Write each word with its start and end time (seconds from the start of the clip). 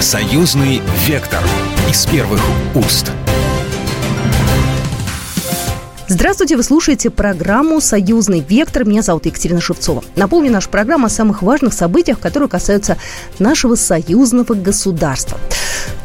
Союзный 0.00 0.80
вектор 1.08 1.40
из 1.90 2.06
первых 2.06 2.40
уст. 2.76 3.10
Здравствуйте, 6.06 6.56
вы 6.56 6.62
слушаете 6.62 7.10
программу 7.10 7.80
«Союзный 7.80 8.38
вектор». 8.38 8.84
Меня 8.84 9.02
зовут 9.02 9.26
Екатерина 9.26 9.60
Шевцова. 9.60 10.04
Напомню, 10.14 10.52
наша 10.52 10.68
программа 10.68 11.06
о 11.06 11.10
самых 11.10 11.42
важных 11.42 11.72
событиях, 11.72 12.20
которые 12.20 12.48
касаются 12.48 12.96
нашего 13.40 13.74
союзного 13.74 14.54
государства. 14.54 15.36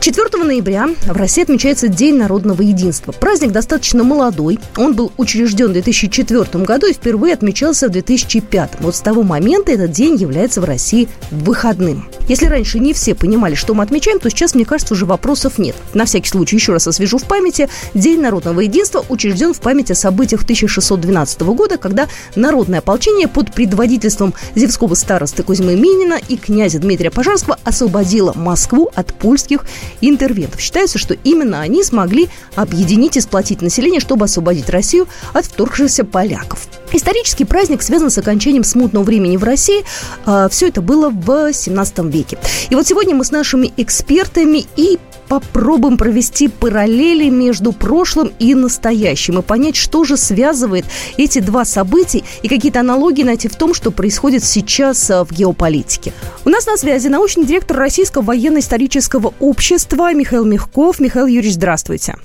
4 0.03 0.43
ноября 0.43 0.89
в 1.05 1.15
России 1.15 1.43
отмечается 1.43 1.87
День 1.87 2.17
народного 2.17 2.61
единства. 2.61 3.13
Праздник 3.13 3.53
достаточно 3.53 4.03
молодой. 4.03 4.59
Он 4.75 4.93
был 4.95 5.13
учрежден 5.15 5.69
в 5.69 5.71
2004 5.71 6.65
году 6.65 6.87
и 6.87 6.93
впервые 6.93 7.33
отмечался 7.33 7.87
в 7.87 7.91
2005. 7.91 8.81
Вот 8.81 8.97
с 8.97 8.99
того 8.99 9.23
момента 9.23 9.71
этот 9.71 9.91
день 9.91 10.17
является 10.17 10.59
в 10.59 10.65
России 10.65 11.07
выходным. 11.31 12.09
Если 12.27 12.47
раньше 12.47 12.79
не 12.79 12.91
все 12.91 13.15
понимали, 13.15 13.55
что 13.55 13.73
мы 13.73 13.81
отмечаем, 13.81 14.19
то 14.19 14.29
сейчас, 14.29 14.55
мне 14.55 14.65
кажется, 14.65 14.93
уже 14.93 15.05
вопросов 15.05 15.57
нет. 15.57 15.75
На 15.93 16.03
всякий 16.03 16.27
случай 16.27 16.57
еще 16.57 16.73
раз 16.73 16.85
освежу 16.85 17.17
в 17.17 17.23
памяти. 17.23 17.69
День 17.93 18.19
народного 18.19 18.59
единства 18.59 19.05
учрежден 19.07 19.53
в 19.53 19.61
память 19.61 19.89
о 19.91 19.95
событиях 19.95 20.43
1612 20.43 21.41
года, 21.43 21.77
когда 21.77 22.09
народное 22.35 22.79
ополчение 22.79 23.29
под 23.29 23.53
предводительством 23.53 24.33
Зевского 24.53 24.95
старосты 24.95 25.43
Кузьмы 25.43 25.75
Минина 25.75 26.19
и 26.27 26.35
князя 26.35 26.79
Дмитрия 26.79 27.09
Пожарского 27.09 27.57
освободило 27.63 28.33
Москву 28.35 28.91
от 28.95 29.13
польских 29.13 29.63
интервентов. 30.01 30.61
Считается, 30.61 30.97
что 30.97 31.15
именно 31.23 31.61
они 31.61 31.83
смогли 31.83 32.29
объединить 32.55 33.17
и 33.17 33.21
сплотить 33.21 33.61
население, 33.61 33.99
чтобы 33.99 34.25
освободить 34.25 34.69
Россию 34.69 35.07
от 35.33 35.45
вторгшихся 35.45 36.05
поляков. 36.05 36.67
Исторический 36.91 37.45
праздник 37.45 37.81
связан 37.81 38.09
с 38.09 38.17
окончанием 38.17 38.63
смутного 38.63 39.03
времени 39.03 39.37
в 39.37 39.43
России. 39.43 39.83
А, 40.25 40.47
Все 40.49 40.67
это 40.67 40.81
было 40.81 41.09
в 41.09 41.51
17 41.51 41.99
веке. 42.11 42.37
И 42.69 42.75
вот 42.75 42.87
сегодня 42.87 43.15
мы 43.15 43.25
с 43.25 43.31
нашими 43.31 43.73
экспертами 43.77 44.65
и 44.75 44.99
попробуем 45.27 45.97
провести 45.97 46.47
параллели 46.47 47.29
между 47.29 47.71
прошлым 47.71 48.31
и 48.39 48.55
настоящим 48.55 49.39
и 49.39 49.41
понять, 49.41 49.75
что 49.75 50.03
же 50.03 50.17
связывает 50.17 50.85
эти 51.17 51.39
два 51.39 51.65
события 51.65 52.23
и 52.41 52.47
какие-то 52.47 52.81
аналогии 52.81 53.23
найти 53.23 53.47
в 53.47 53.55
том, 53.55 53.73
что 53.73 53.91
происходит 53.91 54.43
сейчас 54.43 55.09
а, 55.09 55.25
в 55.25 55.31
геополитике. 55.31 56.13
У 56.45 56.49
нас 56.49 56.65
на 56.65 56.77
связи 56.77 57.07
научный 57.07 57.45
директор 57.45 57.77
Российского 57.77 58.23
военно-исторического 58.23 59.33
общества 59.39 60.13
Михаил 60.13 60.45
Мягков. 60.45 60.99
Михаил 60.99 61.25
Юрьевич, 61.25 61.55
здравствуйте. 61.55 62.15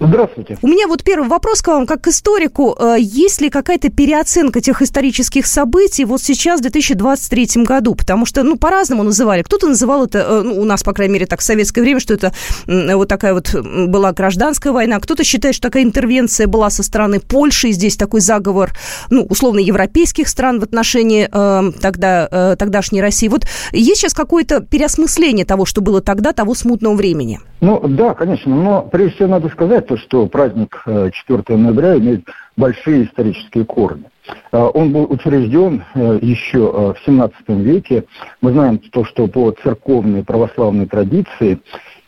Здравствуйте. 0.00 0.58
У 0.60 0.66
меня 0.66 0.88
вот 0.88 1.04
первый 1.04 1.28
вопрос 1.28 1.62
к 1.62 1.68
вам, 1.68 1.86
как 1.86 2.02
к 2.02 2.08
историку. 2.08 2.76
Э, 2.78 2.96
есть 2.98 3.40
ли 3.40 3.48
какая-то 3.48 3.90
переоценка 3.90 4.60
тех 4.60 4.82
исторических 4.82 5.46
событий 5.46 6.04
вот 6.04 6.20
сейчас, 6.20 6.60
в 6.60 6.62
2023 6.62 7.64
году? 7.64 7.94
Потому 7.94 8.26
что, 8.26 8.42
ну, 8.42 8.56
по-разному 8.56 9.04
называли. 9.04 9.42
Кто-то 9.42 9.68
называл 9.68 10.04
это, 10.04 10.18
э, 10.18 10.42
ну, 10.42 10.60
у 10.60 10.64
нас, 10.64 10.82
по 10.82 10.92
крайней 10.92 11.14
мере, 11.14 11.26
так, 11.26 11.40
в 11.40 11.42
советское 11.44 11.82
время, 11.82 12.00
что 12.00 12.14
это 12.14 12.32
вот 12.66 13.08
такая 13.08 13.34
вот 13.34 13.54
была 13.54 14.12
гражданская 14.12 14.72
война. 14.72 14.98
Кто-то 14.98 15.22
считает, 15.22 15.54
что 15.54 15.68
такая 15.68 15.84
интервенция 15.84 16.46
была 16.46 16.70
со 16.70 16.82
стороны 16.82 17.20
Польши, 17.20 17.68
и 17.68 17.72
здесь 17.72 17.96
такой 17.96 18.20
заговор, 18.20 18.72
ну, 19.10 19.22
условно, 19.22 19.60
европейских 19.60 20.28
стран 20.28 20.58
в 20.58 20.64
отношении 20.64 21.28
э, 21.30 21.72
тогда, 21.80 22.28
э, 22.30 22.56
тогдашней 22.58 23.00
России. 23.00 23.28
Вот 23.28 23.46
есть 23.72 24.00
сейчас 24.00 24.12
какое-то 24.12 24.60
переосмысление 24.60 25.46
того, 25.46 25.64
что 25.64 25.80
было 25.80 26.00
тогда, 26.00 26.32
того 26.32 26.54
смутного 26.54 26.94
времени? 26.94 27.40
Ну, 27.64 27.80
да, 27.88 28.12
конечно. 28.12 28.54
Но 28.54 28.82
прежде 28.82 29.14
всего 29.14 29.28
надо 29.28 29.48
сказать, 29.48 29.86
то, 29.86 29.96
что 29.96 30.26
праздник 30.26 30.82
4 30.84 31.12
э, 31.48 31.56
ноября 31.56 31.96
имеет 31.96 32.28
большие 32.58 33.06
исторические 33.06 33.64
корни. 33.64 34.04
Э, 34.52 34.68
он 34.74 34.92
был 34.92 35.10
учрежден 35.10 35.82
э, 35.94 36.18
еще 36.20 36.92
в 36.92 36.96
17 37.06 37.36
веке. 37.48 38.04
Мы 38.42 38.52
знаем 38.52 38.78
то, 38.92 39.06
что 39.06 39.28
по 39.28 39.50
церковной 39.52 40.22
православной 40.22 40.84
традиции 40.84 41.58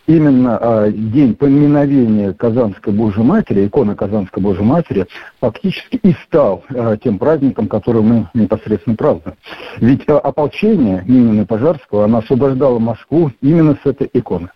именно 0.07 0.93
день 0.93 1.35
поминовения 1.35 2.35
Казанской 2.35 2.93
Божьей 2.93 3.25
Матери, 3.25 3.67
икона 3.67 3.97
Казанской 3.97 4.43
Божьей 4.43 4.63
Матери, 4.63 5.07
фактически 5.41 5.97
и 5.97 6.13
стал 6.27 6.65
тем 7.03 7.19
праздником, 7.19 7.67
который 7.67 8.03
мы 8.03 8.29
непосредственно 8.35 8.95
празднуем. 8.95 9.39
Ведь 9.79 10.07
ополчение 10.07 11.03
Минина 11.07 11.47
Пожарского, 11.47 12.05
оно 12.05 12.19
освобождало 12.19 12.79
Москву 12.79 13.33
именно 13.41 13.79
с 13.83 13.87
этой 13.87 14.11
иконы. 14.13 14.51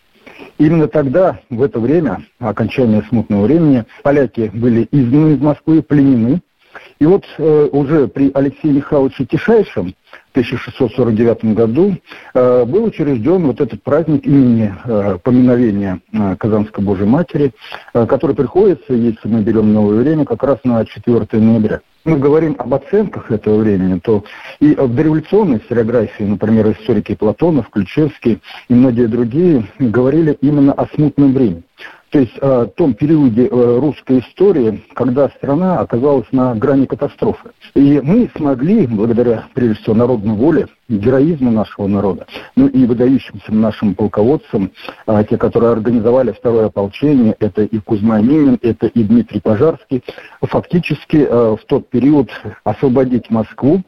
Именно 0.57 0.87
тогда, 0.87 1.39
в 1.49 1.61
это 1.61 1.79
время, 1.79 2.23
окончания 2.39 3.03
смутного 3.09 3.45
времени, 3.45 3.85
поляки 4.03 4.51
были 4.53 4.87
изгнаны 4.91 5.35
из 5.35 5.39
Москвы, 5.39 5.81
пленены. 5.81 6.41
И 6.99 7.05
вот 7.05 7.25
э, 7.37 7.69
уже 7.71 8.07
при 8.07 8.31
Алексее 8.33 8.73
Михайловиче 8.73 9.25
Тишайшем 9.25 9.93
в 10.11 10.31
1649 10.31 11.55
году 11.55 11.97
э, 12.33 12.65
был 12.65 12.85
учрежден 12.85 13.45
вот 13.47 13.59
этот 13.59 13.83
праздник 13.83 14.25
имени 14.25 14.73
э, 14.85 15.17
поминовения 15.23 15.99
э, 16.13 16.35
Казанской 16.37 16.83
Божьей 16.83 17.07
Матери, 17.07 17.53
э, 17.93 18.05
который 18.05 18.35
приходится, 18.35 18.93
если 18.93 19.27
мы 19.27 19.41
берем 19.41 19.73
новое 19.73 19.97
время, 19.97 20.25
как 20.25 20.43
раз 20.43 20.59
на 20.63 20.85
4 20.85 21.27
ноября 21.33 21.81
мы 22.03 22.17
говорим 22.17 22.55
об 22.57 22.73
оценках 22.73 23.31
этого 23.31 23.59
времени, 23.59 23.99
то 23.99 24.23
и 24.59 24.73
в 24.73 24.95
дореволюционной 24.95 25.59
историографии, 25.59 26.23
например, 26.23 26.71
историки 26.71 27.15
Платонов, 27.15 27.69
Ключевский 27.69 28.41
и 28.69 28.73
многие 28.73 29.07
другие 29.07 29.65
говорили 29.79 30.37
именно 30.41 30.73
о 30.73 30.87
смутном 30.87 31.33
времени 31.33 31.63
то 32.11 32.19
есть 32.19 32.37
о 32.41 32.65
том 32.65 32.93
периоде 32.93 33.47
э, 33.47 33.79
русской 33.79 34.19
истории, 34.19 34.83
когда 34.93 35.29
страна 35.29 35.79
оказалась 35.79 36.27
на 36.33 36.53
грани 36.55 36.85
катастрофы. 36.85 37.51
И 37.73 38.01
мы 38.03 38.29
смогли, 38.35 38.85
благодаря, 38.85 39.45
прежде 39.53 39.81
всего, 39.81 39.95
народной 39.95 40.35
воле, 40.35 40.67
героизму 40.89 41.51
нашего 41.51 41.87
народа, 41.87 42.27
ну 42.57 42.67
и 42.67 42.85
выдающимся 42.85 43.53
нашим 43.53 43.95
полководцам, 43.95 44.71
а, 45.05 45.23
те, 45.23 45.37
которые 45.37 45.71
организовали 45.71 46.33
второе 46.33 46.65
ополчение, 46.65 47.33
это 47.39 47.63
и 47.63 47.79
Кузьма 47.79 48.19
Минин, 48.19 48.59
это 48.61 48.87
и 48.87 49.03
Дмитрий 49.03 49.39
Пожарский, 49.39 50.03
фактически 50.41 51.25
а, 51.29 51.55
в 51.55 51.63
тот 51.65 51.89
период 51.89 52.29
освободить 52.65 53.29
Москву, 53.29 53.83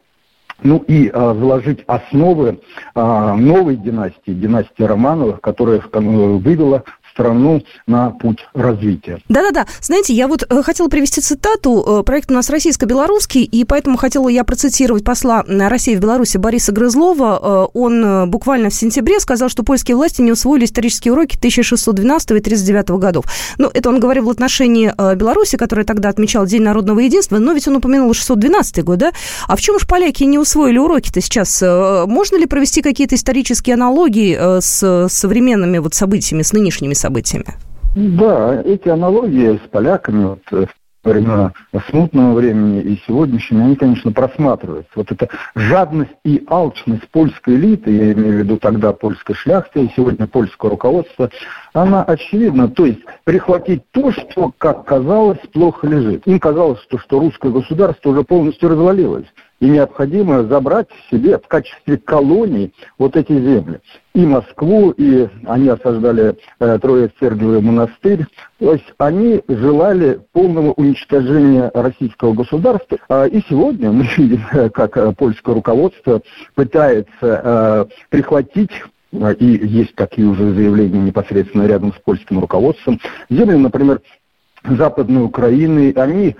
ну 0.62 0.78
и 0.88 1.10
а, 1.12 1.34
заложить 1.34 1.84
основы 1.86 2.60
а, 2.94 3.34
новой 3.34 3.76
династии, 3.76 4.32
династии 4.32 4.82
Романовых, 4.82 5.40
которая 5.40 5.82
вывела 5.92 6.84
страну 7.14 7.62
на 7.86 8.10
путь 8.10 8.38
развития. 8.54 9.20
Да-да-да. 9.28 9.66
Знаете, 9.80 10.12
я 10.12 10.26
вот 10.26 10.44
э, 10.48 10.62
хотела 10.62 10.88
привести 10.88 11.20
цитату. 11.20 12.00
Э, 12.00 12.02
проект 12.02 12.30
у 12.30 12.34
нас 12.34 12.50
российско-белорусский, 12.50 13.44
и 13.44 13.64
поэтому 13.64 13.96
хотела 13.96 14.28
я 14.28 14.42
процитировать 14.42 15.04
посла 15.04 15.44
России 15.46 15.94
в 15.94 16.00
Беларуси 16.00 16.38
Бориса 16.38 16.72
Грызлова. 16.72 17.68
Э, 17.72 17.78
он 17.78 18.28
буквально 18.28 18.70
в 18.70 18.74
сентябре 18.74 19.20
сказал, 19.20 19.48
что 19.48 19.62
польские 19.62 19.96
власти 19.96 20.22
не 20.22 20.32
усвоили 20.32 20.64
исторические 20.64 21.12
уроки 21.12 21.36
1612 21.36 22.32
и 22.32 22.40
39 22.40 22.90
годов. 22.98 23.26
Ну, 23.58 23.70
это 23.72 23.88
он 23.88 24.00
говорил 24.00 24.24
в 24.24 24.30
отношении 24.30 24.92
Беларуси, 25.14 25.56
которая 25.56 25.86
тогда 25.86 26.08
отмечала 26.08 26.46
День 26.46 26.62
народного 26.62 26.98
единства, 26.98 27.38
но 27.38 27.52
ведь 27.52 27.68
он 27.68 27.76
упомянул 27.76 28.12
612 28.12 28.82
год, 28.84 28.98
да? 28.98 29.12
А 29.46 29.56
в 29.56 29.60
чем 29.60 29.78
же 29.78 29.86
поляки 29.86 30.24
не 30.24 30.38
усвоили 30.38 30.78
уроки-то 30.78 31.20
сейчас? 31.20 31.62
Можно 31.62 32.36
ли 32.38 32.46
провести 32.46 32.82
какие-то 32.82 33.14
исторические 33.14 33.74
аналогии 33.74 34.60
с 34.60 35.08
современными 35.08 35.78
вот 35.78 35.94
событиями, 35.94 36.42
с 36.42 36.52
нынешними 36.52 36.94
событиями. 36.94 37.03
Да, 37.94 38.60
эти 38.62 38.88
аналогии 38.88 39.56
с 39.64 39.68
поляками 39.68 40.24
вот, 40.24 40.40
э, 40.52 40.66
времена 41.04 41.52
смутного 41.88 42.34
времени 42.34 42.80
и 42.80 43.00
сегодняшними, 43.06 43.64
они, 43.64 43.76
конечно, 43.76 44.12
просматриваются. 44.12 44.90
Вот 44.96 45.12
эта 45.12 45.28
жадность 45.54 46.14
и 46.24 46.42
алчность 46.48 47.08
польской 47.10 47.56
элиты, 47.56 47.90
я 47.90 48.12
имею 48.12 48.34
в 48.34 48.38
виду 48.38 48.56
тогда 48.56 48.92
польской 48.92 49.34
шляхты 49.34 49.84
и 49.84 49.92
сегодня 49.94 50.26
польское 50.26 50.70
руководство, 50.70 51.30
она 51.72 52.02
очевидна. 52.02 52.68
То 52.68 52.86
есть 52.86 53.00
прихватить 53.24 53.82
то, 53.90 54.12
что, 54.12 54.52
как 54.58 54.84
казалось, 54.84 55.40
плохо 55.52 55.86
лежит. 55.86 56.26
Им 56.26 56.40
казалось, 56.40 56.80
что, 56.82 56.98
что 56.98 57.20
русское 57.20 57.52
государство 57.52 58.10
уже 58.10 58.24
полностью 58.24 58.70
развалилось 58.70 59.26
и 59.60 59.68
необходимо 59.68 60.44
забрать 60.44 60.88
себе 61.10 61.38
в 61.38 61.46
качестве 61.46 61.96
колоний 61.98 62.72
вот 62.98 63.16
эти 63.16 63.32
земли. 63.32 63.80
И 64.14 64.24
Москву, 64.24 64.92
и 64.92 65.26
они 65.44 65.68
осаждали 65.68 66.36
э, 66.60 66.78
Троиц-Сергиевый 66.78 67.60
монастырь. 67.60 68.24
То 68.60 68.74
есть 68.74 68.84
они 68.98 69.42
желали 69.48 70.20
полного 70.32 70.70
уничтожения 70.74 71.68
российского 71.74 72.32
государства. 72.32 72.96
А, 73.08 73.24
и 73.24 73.42
сегодня 73.48 73.90
мы 73.90 74.06
видим, 74.16 74.40
как 74.70 74.96
э, 74.96 75.12
польское 75.18 75.56
руководство 75.56 76.22
пытается 76.54 77.10
э, 77.20 77.86
прихватить 78.08 78.70
э, 79.10 79.34
и 79.34 79.66
есть 79.66 79.96
такие 79.96 80.28
уже 80.28 80.54
заявления 80.54 81.00
непосредственно 81.00 81.66
рядом 81.66 81.92
с 81.92 81.96
польским 81.96 82.38
руководством. 82.38 83.00
Земли, 83.28 83.56
например, 83.56 84.00
Западной 84.64 85.24
Украины, 85.24 85.92
они 85.96 86.28
э, 86.28 86.34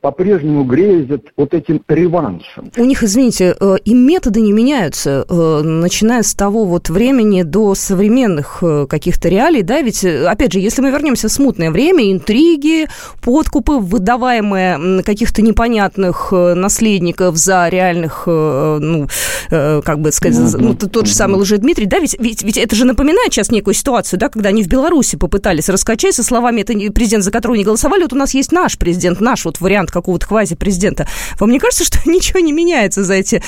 по-прежнему 0.00 0.64
грезят 0.64 1.26
вот 1.36 1.54
этим 1.54 1.82
реваншем. 1.88 2.70
У 2.76 2.84
них, 2.84 3.02
извините, 3.02 3.56
э, 3.58 3.76
и 3.84 3.94
методы 3.94 4.40
не 4.40 4.52
меняются, 4.52 5.24
э, 5.28 5.60
начиная 5.62 6.22
с 6.22 6.34
того 6.34 6.64
вот 6.64 6.88
времени 6.88 7.42
до 7.42 7.74
современных 7.74 8.58
э, 8.62 8.86
каких-то 8.88 9.28
реалий, 9.28 9.62
да, 9.62 9.80
ведь, 9.82 10.04
э, 10.04 10.26
опять 10.26 10.52
же, 10.52 10.60
если 10.60 10.82
мы 10.82 10.90
вернемся 10.90 11.28
в 11.28 11.32
смутное 11.32 11.70
время, 11.70 12.12
интриги, 12.12 12.88
подкупы, 13.22 13.74
выдаваемые 13.74 15.02
каких-то 15.02 15.42
непонятных 15.42 16.28
э, 16.32 16.54
наследников 16.54 17.36
за 17.36 17.68
реальных, 17.68 18.24
э, 18.26 18.78
ну, 18.80 19.08
э, 19.50 19.82
как 19.84 20.00
бы 20.00 20.12
сказать, 20.12 20.54
ну, 20.58 20.74
тот 20.74 21.06
же 21.06 21.14
самый 21.14 21.40
Лжедмитрий, 21.40 21.64
Дмитрий, 21.64 21.86
да, 21.86 21.98
ведь, 21.98 22.16
ведь, 22.18 22.42
ведь 22.42 22.58
это 22.58 22.76
же 22.76 22.84
напоминает 22.84 23.32
сейчас 23.32 23.50
некую 23.50 23.74
ситуацию, 23.74 24.20
да, 24.20 24.28
когда 24.28 24.50
они 24.50 24.62
в 24.62 24.68
Беларуси 24.68 25.16
попытались 25.16 25.68
раскачать 25.68 26.14
со 26.14 26.22
словами, 26.22 26.60
это 26.60 26.74
президент, 26.92 27.24
за 27.24 27.30
которого 27.30 27.56
не 27.56 27.64
голосовали, 27.64 28.02
вот 28.02 28.12
у 28.12 28.16
нас 28.16 28.34
есть 28.34 28.52
наш 28.52 28.76
президент, 28.78 29.20
наш 29.20 29.44
вот 29.44 29.60
вариант 29.64 29.90
какого-то 29.90 30.26
квази-президента. 30.26 31.06
Вам 31.40 31.50
не 31.50 31.58
кажется, 31.58 31.84
что 31.84 31.98
ничего 32.08 32.38
не 32.40 32.52
меняется 32.52 33.02
за 33.02 33.14
эти 33.14 33.42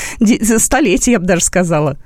столетия, 0.59 1.13
я 1.13 1.21
бы 1.21 1.27
даже 1.27 1.43
сказала? 1.43 1.97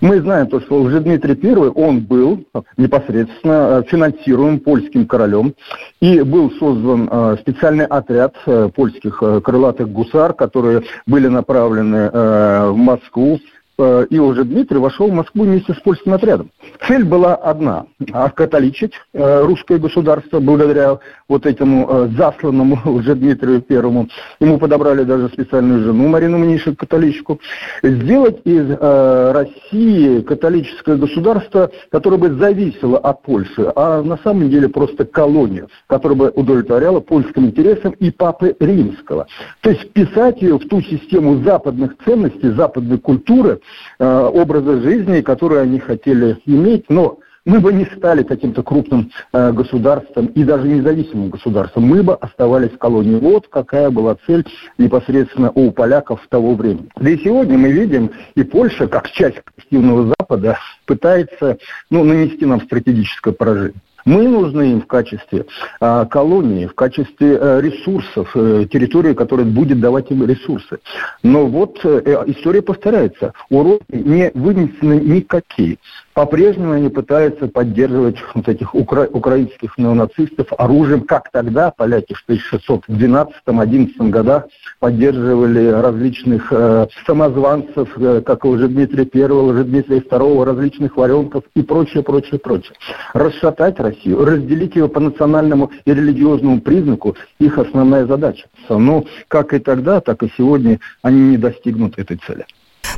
Мы 0.00 0.20
знаем 0.20 0.46
то, 0.46 0.60
что 0.60 0.80
Лжедмитрий 0.82 1.36
I, 1.42 1.54
он 1.74 2.00
был 2.00 2.44
непосредственно 2.76 3.80
э, 3.80 3.82
финансируем 3.88 4.60
польским 4.60 5.06
королем, 5.06 5.54
и 6.00 6.20
был 6.22 6.52
создан 6.52 7.08
э, 7.10 7.36
специальный 7.40 7.86
отряд 7.86 8.34
э, 8.46 8.68
польских 8.74 9.22
крылатых 9.42 9.88
гусар, 9.88 10.34
которые 10.34 10.82
были 11.06 11.26
направлены 11.26 12.10
в 12.10 12.76
Москву 12.76 13.40
Э, 13.80 14.06
и 14.10 14.18
уже 14.18 14.44
Дмитрий 14.44 14.78
вошел 14.78 15.08
в 15.08 15.12
Москву 15.12 15.44
вместе 15.44 15.72
с 15.72 15.76
польским 15.76 16.12
отрядом. 16.12 16.50
Цель 16.88 17.04
была 17.04 17.36
одна– 17.36 17.86
окатоличить 18.12 18.92
э, 19.12 19.44
русское 19.44 19.78
государство 19.78 20.40
благодаря 20.40 20.98
вот 21.28 21.46
этому 21.46 21.86
э, 21.88 22.08
засланному 22.16 22.80
уже 22.86 23.14
Дмитрию 23.14 23.60
Первому. 23.62 24.08
Ему 24.40 24.58
подобрали 24.58 25.04
даже 25.04 25.28
специальную 25.28 25.84
жену 25.84 26.08
Марину 26.08 26.38
Мнишек, 26.38 26.76
католичку. 26.76 27.40
Сделать 27.82 28.40
из 28.44 28.68
России 28.70 30.20
католическое 30.22 30.96
государство, 30.96 31.70
которое 31.90 32.16
бы 32.16 32.34
зависело 32.34 32.98
от 32.98 33.22
Польши, 33.22 33.72
а 33.76 34.02
на 34.02 34.18
самом 34.18 34.50
деле 34.50 34.68
просто 34.68 35.04
колония, 35.04 35.68
которая 35.86 36.18
бы 36.18 36.28
удовлетворяла 36.30 37.00
польским 37.00 37.46
интересам 37.46 37.92
и 37.92 38.10
Папы 38.10 38.56
Римского. 38.58 39.26
То 39.60 39.70
есть 39.70 39.82
вписать 39.82 40.42
ее 40.42 40.58
в 40.58 40.68
ту 40.68 40.80
систему 40.82 41.42
западных 41.42 41.96
ценностей, 42.04 42.50
западной 42.50 42.98
культуры, 42.98 43.60
Э, 43.60 43.67
образа 43.98 44.80
жизни, 44.80 45.20
который 45.20 45.62
они 45.62 45.78
хотели 45.78 46.38
иметь, 46.46 46.86
но 46.88 47.18
мы 47.48 47.60
бы 47.60 47.72
не 47.72 47.86
стали 47.86 48.22
каким-то 48.24 48.62
крупным 48.62 49.10
э, 49.32 49.52
государством 49.52 50.26
и 50.26 50.44
даже 50.44 50.68
независимым 50.68 51.30
государством. 51.30 51.84
Мы 51.84 52.02
бы 52.02 52.14
оставались 52.14 52.72
в 52.72 52.78
колонии. 52.78 53.14
Вот 53.14 53.48
какая 53.48 53.88
была 53.88 54.16
цель 54.26 54.44
непосредственно 54.76 55.50
у 55.52 55.72
поляков 55.72 56.20
в 56.22 56.28
того 56.28 56.54
времени. 56.54 56.90
Да 56.96 57.08
и 57.08 57.16
сегодня 57.16 57.56
мы 57.56 57.72
видим, 57.72 58.10
и 58.34 58.42
Польша, 58.42 58.86
как 58.86 59.10
часть 59.10 59.40
коллективного 59.42 60.14
Запада, 60.18 60.58
пытается 60.84 61.56
ну, 61.88 62.04
нанести 62.04 62.44
нам 62.44 62.60
стратегическое 62.60 63.32
поражение. 63.32 63.80
Мы 64.04 64.28
нужны 64.28 64.72
им 64.72 64.82
в 64.82 64.86
качестве 64.86 65.46
а, 65.80 66.06
колонии, 66.06 66.66
в 66.66 66.74
качестве 66.74 67.38
а, 67.38 67.60
ресурсов, 67.60 68.30
а, 68.34 68.64
территории, 68.64 69.14
которая 69.14 69.46
будет 69.46 69.80
давать 69.80 70.10
им 70.10 70.24
ресурсы. 70.24 70.78
Но 71.22 71.46
вот 71.46 71.80
а, 71.84 72.24
история 72.26 72.62
повторяется. 72.62 73.32
Уроки 73.50 73.82
не 73.90 74.30
вынесены 74.34 74.94
никакие. 74.94 75.78
По-прежнему 76.18 76.72
они 76.72 76.88
пытаются 76.88 77.46
поддерживать 77.46 78.16
вот 78.34 78.48
этих 78.48 78.74
укра- 78.74 79.06
украинских 79.06 79.78
неонацистов 79.78 80.48
оружием, 80.58 81.02
как 81.02 81.30
тогда 81.30 81.70
поляки 81.70 82.12
в 82.12 82.24
1612-11 82.28 84.10
годах 84.10 84.46
поддерживали 84.80 85.68
различных 85.68 86.48
э, 86.52 86.88
самозванцев, 87.06 87.96
э, 87.96 88.20
как 88.22 88.44
уже 88.44 88.66
Дмитрия 88.66 89.08
I, 89.14 89.30
уже 89.30 89.62
Дмитрия 89.62 90.00
II, 90.00 90.44
различных 90.44 90.96
варенков 90.96 91.44
и 91.54 91.62
прочее, 91.62 92.02
прочее, 92.02 92.40
прочее. 92.40 92.74
Расшатать 93.14 93.78
Россию, 93.78 94.24
разделить 94.24 94.74
ее 94.74 94.88
по 94.88 94.98
национальному 94.98 95.70
и 95.84 95.94
религиозному 95.94 96.60
признаку– 96.60 97.14
их 97.38 97.58
основная 97.58 98.06
задача. 98.06 98.48
Но 98.68 99.04
как 99.28 99.54
и 99.54 99.60
тогда, 99.60 100.00
так 100.00 100.24
и 100.24 100.32
сегодня 100.36 100.80
они 101.00 101.20
не 101.20 101.36
достигнут 101.36 101.96
этой 101.96 102.16
цели. 102.16 102.44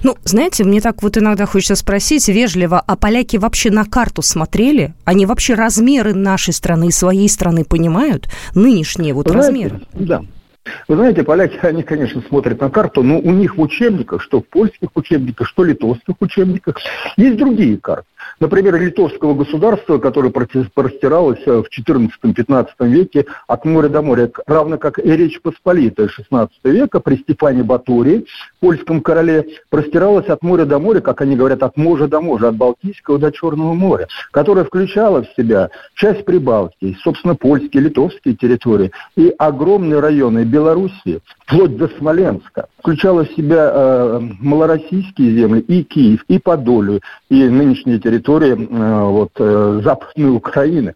Ну, 0.03 0.17
знаете, 0.25 0.65
мне 0.65 0.81
так 0.81 1.03
вот 1.03 1.19
иногда 1.19 1.47
хочется 1.47 1.75
спросить 1.75 2.29
вежливо, 2.29 2.83
а 2.87 2.97
поляки 2.97 3.37
вообще 3.37 3.71
на 3.71 3.85
карту 3.85 4.23
смотрели? 4.23 4.95
Они 5.05 5.27
вообще 5.27 5.55
размеры 5.55 6.15
нашей 6.15 6.55
страны 6.55 6.89
и 6.89 6.93
своей 6.93 7.29
страны 7.29 7.65
понимают? 7.65 8.29
Нынешние 8.55 9.13
вот 9.15 9.29
Знаете, 9.29 9.47
размеры? 9.47 9.81
Да. 9.95 10.23
Вы 10.89 10.97
знаете, 10.97 11.23
поляки, 11.23 11.59
они, 11.63 11.83
конечно, 11.83 12.23
смотрят 12.29 12.61
на 12.61 12.71
карту, 12.71 13.03
но 13.03 13.19
у 13.19 13.31
них 13.31 13.57
в 13.57 13.61
учебниках, 13.61 14.23
что 14.23 14.41
в 14.41 14.47
польских 14.47 14.91
учебниках, 14.95 15.49
что 15.49 15.63
в 15.63 15.67
литовских 15.67 16.15
учебниках, 16.21 16.77
есть 17.17 17.37
другие 17.37 17.79
карты. 17.79 18.07
Например, 18.41 18.81
литовского 18.81 19.35
государства, 19.35 19.99
которое 19.99 20.31
простиралось 20.31 21.45
в 21.45 21.67
XIV-XV 21.67 22.67
веке 22.81 23.27
от 23.47 23.65
моря 23.65 23.89
до 23.89 24.03
моря, 24.03 24.31
равно 24.47 24.79
как 24.79 24.99
и 24.99 25.11
Речь 25.11 25.41
Посполитая 25.43 26.09
XVI 26.09 26.49
века 26.65 27.01
при 27.01 27.17
Стефане 27.17 27.63
Батории, 27.63 28.27
польском 28.61 29.01
короле, 29.01 29.47
простиралось 29.69 30.29
от 30.29 30.43
моря 30.43 30.65
до 30.65 30.79
моря, 30.79 31.01
как 31.01 31.21
они 31.21 31.37
говорят, 31.37 31.63
от 31.63 31.77
моря 31.77 32.07
до 32.07 32.21
моря, 32.21 32.49
от 32.49 32.57
Балтийского 32.57 33.19
до 33.19 33.31
Черного 33.33 33.75
моря, 33.75 34.09
которое 34.31 34.65
включало 34.65 35.25
в 35.25 35.29
себя 35.37 35.71
часть 35.95 36.25
Прибалтики, 36.25 36.97
собственно, 37.03 37.35
польские, 37.35 37.83
литовские 37.85 38.35
территории 38.35 38.93
и 39.17 39.35
огромные 39.39 40.01
районы 40.01 40.45
Белоруссии, 40.45 41.21
вплоть 41.47 41.77
до 41.77 41.89
Смоленска, 41.89 42.69
включала 42.79 43.25
в 43.25 43.31
себя 43.33 43.71
э, 43.73 44.21
малороссийские 44.41 45.35
земли 45.37 45.61
и 45.61 45.83
Киев, 45.83 46.25
и 46.29 46.39
Подолию, 46.39 47.01
и 47.29 47.49
нынешние 47.49 47.99
территории 47.99 48.10
э, 48.19 49.05
вот, 49.05 49.33
э, 49.39 49.81
Западной 49.85 50.37
Украины. 50.37 50.95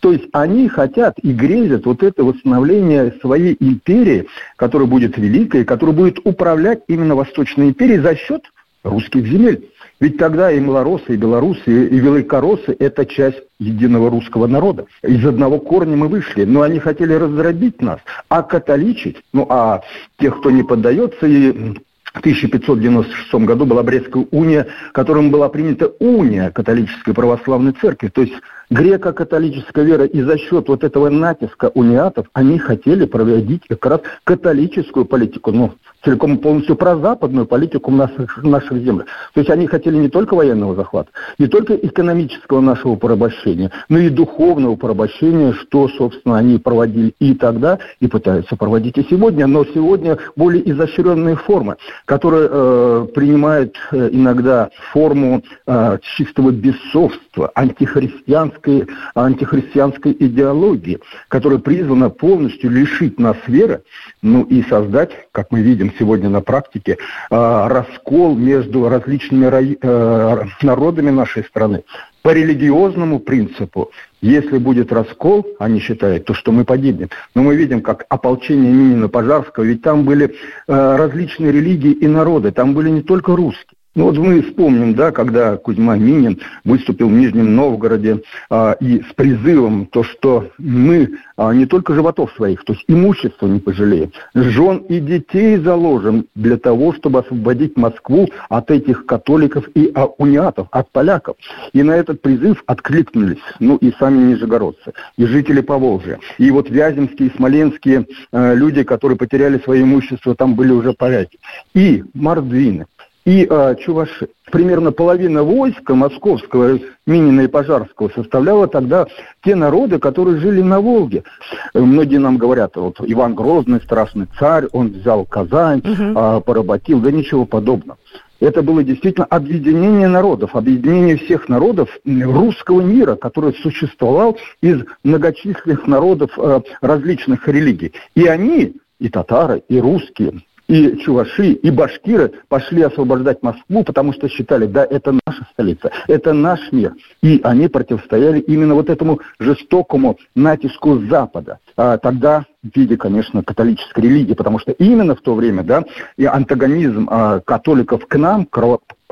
То 0.00 0.12
есть 0.12 0.24
они 0.32 0.68
хотят 0.68 1.18
и 1.22 1.32
грезят 1.32 1.86
вот 1.86 2.02
это 2.02 2.24
восстановление 2.24 3.14
своей 3.20 3.56
империи, 3.60 4.26
которая 4.56 4.88
будет 4.88 5.16
великой, 5.16 5.64
которая 5.64 5.94
будет 5.94 6.18
управлять 6.24 6.82
именно 6.88 7.14
Восточной 7.14 7.68
империей 7.68 8.00
за 8.00 8.16
счет 8.16 8.42
русских 8.82 9.26
земель. 9.26 9.68
Ведь 10.00 10.18
тогда 10.18 10.50
и 10.50 10.58
малоросы, 10.58 11.14
и 11.14 11.16
белорусы, 11.16 11.86
и 11.86 12.00
великоросы– 12.00 12.76
это 12.80 13.06
часть 13.06 13.44
единого 13.60 14.10
русского 14.10 14.48
народа. 14.48 14.86
Из 15.04 15.24
одного 15.24 15.60
корня 15.60 15.96
мы 15.96 16.08
вышли, 16.08 16.44
но 16.44 16.62
они 16.62 16.80
хотели 16.80 17.12
раздробить 17.12 17.80
нас, 17.80 18.00
а 18.28 18.42
католичить, 18.42 19.22
ну 19.32 19.46
а 19.48 19.82
тех, 20.18 20.40
кто 20.40 20.50
не 20.50 20.64
поддается, 20.64 21.28
и 21.28 21.76
в 22.12 22.20
1596 22.20 23.34
году 23.46 23.64
была 23.64 23.82
Брестская 23.82 24.26
уния, 24.30 24.66
которым 24.92 25.30
была 25.30 25.48
принята 25.48 25.92
уния 25.98 26.50
католической 26.50 27.14
православной 27.14 27.72
церкви. 27.72 28.08
То 28.08 28.22
есть 28.22 28.34
греко-католическая 28.70 29.84
вера, 29.84 30.04
и 30.04 30.20
за 30.20 30.38
счет 30.38 30.68
вот 30.68 30.84
этого 30.84 31.08
натиска 31.08 31.70
униатов 31.74 32.26
они 32.34 32.58
хотели 32.58 33.06
проводить 33.06 33.62
как 33.68 33.86
раз 33.86 34.00
католическую 34.24 35.06
политику, 35.06 35.52
ну, 35.52 35.74
целиком 36.04 36.38
полностью 36.38 36.76
прозападную 36.76 37.46
политику 37.46 37.90
в 37.90 37.94
наших, 37.94 38.42
наших 38.42 38.78
землях. 38.78 39.06
То 39.34 39.40
есть 39.40 39.50
они 39.50 39.66
хотели 39.66 39.96
не 39.96 40.08
только 40.08 40.34
военного 40.34 40.74
захвата, 40.74 41.10
не 41.38 41.46
только 41.46 41.74
экономического 41.74 42.60
нашего 42.60 42.96
порабощения, 42.96 43.70
но 43.88 43.98
и 43.98 44.08
духовного 44.08 44.76
порабощения, 44.76 45.52
что, 45.52 45.88
собственно, 45.88 46.38
они 46.38 46.58
проводили 46.58 47.14
и 47.18 47.34
тогда, 47.34 47.78
и 48.00 48.08
пытаются 48.08 48.56
проводить 48.56 48.98
и 48.98 49.06
сегодня, 49.08 49.46
но 49.46 49.64
сегодня 49.64 50.18
более 50.36 50.68
изощренные 50.70 51.36
формы, 51.36 51.76
которые 52.04 52.48
э, 52.50 53.06
принимают 53.14 53.76
э, 53.92 54.08
иногда 54.12 54.70
форму 54.92 55.42
э, 55.66 55.98
чистого 56.16 56.50
бесовства, 56.50 57.50
антихристианской, 57.54 58.86
антихристианской 59.14 60.16
идеологии, 60.18 60.98
которая 61.28 61.58
призвана 61.58 62.10
полностью 62.10 62.70
лишить 62.70 63.18
нас 63.18 63.36
веры, 63.46 63.82
ну 64.22 64.42
и 64.42 64.62
создать, 64.62 65.10
как 65.32 65.50
мы 65.50 65.60
видим 65.60 65.91
сегодня 65.98 66.28
на 66.28 66.40
практике, 66.40 66.98
а, 67.30 67.68
раскол 67.68 68.36
между 68.36 68.88
различными 68.88 69.76
э, 69.80 70.44
народами 70.62 71.10
нашей 71.10 71.44
страны. 71.44 71.84
По 72.22 72.32
религиозному 72.32 73.18
принципу, 73.18 73.90
если 74.20 74.58
будет 74.58 74.92
раскол, 74.92 75.44
они 75.58 75.80
считают, 75.80 76.24
то 76.24 76.34
что 76.34 76.52
мы 76.52 76.64
погибнем. 76.64 77.08
Но 77.34 77.42
мы 77.42 77.56
видим, 77.56 77.82
как 77.82 78.06
ополчение 78.08 78.72
Минина 78.72 79.08
Пожарского, 79.08 79.64
ведь 79.64 79.82
там 79.82 80.04
были 80.04 80.26
э, 80.26 80.96
различные 80.96 81.50
религии 81.50 81.92
и 81.92 82.06
народы, 82.06 82.52
там 82.52 82.74
были 82.74 82.90
не 82.90 83.02
только 83.02 83.34
русские. 83.34 83.76
Ну 83.94 84.04
вот 84.04 84.16
мы 84.16 84.40
вспомним, 84.40 84.94
да, 84.94 85.12
когда 85.12 85.58
Кузьма 85.58 85.96
Минин 85.96 86.40
выступил 86.64 87.08
в 87.08 87.12
Нижнем 87.12 87.54
Новгороде 87.54 88.22
а, 88.48 88.72
и 88.80 89.02
с 89.02 89.12
призывом, 89.12 89.84
то, 89.84 90.02
что 90.02 90.48
мы 90.56 91.10
а, 91.36 91.52
не 91.52 91.66
только 91.66 91.92
животов 91.92 92.32
своих, 92.32 92.64
то 92.64 92.72
есть 92.72 92.86
имущество 92.88 93.46
не 93.46 93.60
пожалеем, 93.60 94.10
жен 94.34 94.78
и 94.88 94.98
детей 94.98 95.58
заложим 95.58 96.24
для 96.34 96.56
того, 96.56 96.94
чтобы 96.94 97.18
освободить 97.18 97.76
Москву 97.76 98.28
от 98.48 98.70
этих 98.70 99.04
католиков 99.04 99.68
и 99.74 99.92
а, 99.94 100.06
униатов, 100.06 100.68
от 100.70 100.90
поляков. 100.90 101.36
И 101.74 101.82
на 101.82 101.92
этот 101.92 102.22
призыв 102.22 102.62
откликнулись, 102.64 103.42
ну 103.60 103.76
и 103.76 103.92
сами 103.98 104.32
нижегородцы, 104.32 104.94
и 105.18 105.26
жители 105.26 105.60
Поволжья. 105.60 106.18
И 106.38 106.50
вот 106.50 106.70
вяземские, 106.70 107.30
смоленские 107.36 108.06
э, 108.32 108.54
люди, 108.54 108.84
которые 108.84 109.18
потеряли 109.18 109.58
свое 109.58 109.82
имущество, 109.82 110.34
там 110.34 110.54
были 110.54 110.72
уже 110.72 110.94
поляки. 110.94 111.38
И 111.74 112.02
мордвины 112.14 112.86
и 113.24 113.46
э, 113.48 113.76
чуваши. 113.80 114.28
Примерно 114.50 114.92
половина 114.92 115.42
войска 115.42 115.94
московского, 115.94 116.78
Минина 117.06 117.42
и 117.42 117.46
Пожарского 117.46 118.10
составляла 118.14 118.66
тогда 118.66 119.06
те 119.42 119.54
народы, 119.54 119.98
которые 119.98 120.38
жили 120.38 120.60
на 120.60 120.80
Волге. 120.80 121.24
Многие 121.72 122.18
нам 122.18 122.36
говорят, 122.36 122.76
вот 122.76 122.96
Иван 123.00 123.34
Грозный, 123.34 123.80
страшный 123.80 124.26
царь, 124.38 124.66
он 124.72 124.88
взял 124.88 125.24
Казань, 125.24 125.78
угу. 125.80 126.18
э, 126.18 126.40
поработил, 126.44 127.00
да 127.00 127.10
ничего 127.10 127.46
подобного. 127.46 127.98
Это 128.40 128.60
было 128.60 128.82
действительно 128.82 129.24
объединение 129.26 130.08
народов, 130.08 130.56
объединение 130.56 131.16
всех 131.16 131.48
народов 131.48 131.88
русского 132.04 132.80
мира, 132.80 133.14
который 133.14 133.54
существовал 133.54 134.36
из 134.60 134.82
многочисленных 135.04 135.86
народов 135.86 136.32
э, 136.36 136.60
различных 136.80 137.46
религий. 137.46 137.92
И 138.16 138.26
они, 138.26 138.74
и 138.98 139.08
татары, 139.08 139.62
и 139.68 139.78
русские, 139.78 140.42
и 140.72 140.96
чуваши, 140.96 141.52
и 141.52 141.70
башкиры 141.70 142.32
пошли 142.48 142.80
освобождать 142.80 143.42
Москву, 143.42 143.84
потому 143.84 144.14
что 144.14 144.26
считали, 144.30 144.64
да, 144.64 144.86
это 144.88 145.12
наша 145.26 145.46
столица, 145.52 145.90
это 146.08 146.32
наш 146.32 146.60
мир. 146.72 146.94
И 147.22 147.42
они 147.44 147.68
противостояли 147.68 148.40
именно 148.40 148.74
вот 148.74 148.88
этому 148.88 149.20
жестокому 149.38 150.18
натиску 150.34 150.98
Запада. 151.10 151.58
А 151.76 151.98
тогда 151.98 152.46
в 152.62 152.74
виде, 152.74 152.96
конечно, 152.96 153.42
католической 153.42 154.00
религии, 154.00 154.32
потому 154.32 154.58
что 154.58 154.72
именно 154.72 155.14
в 155.14 155.20
то 155.20 155.34
время, 155.34 155.62
да, 155.62 155.84
и 156.16 156.24
антагонизм 156.24 157.06
а, 157.10 157.40
католиков 157.40 158.06
к 158.06 158.16
нам, 158.16 158.46
к 158.46 158.56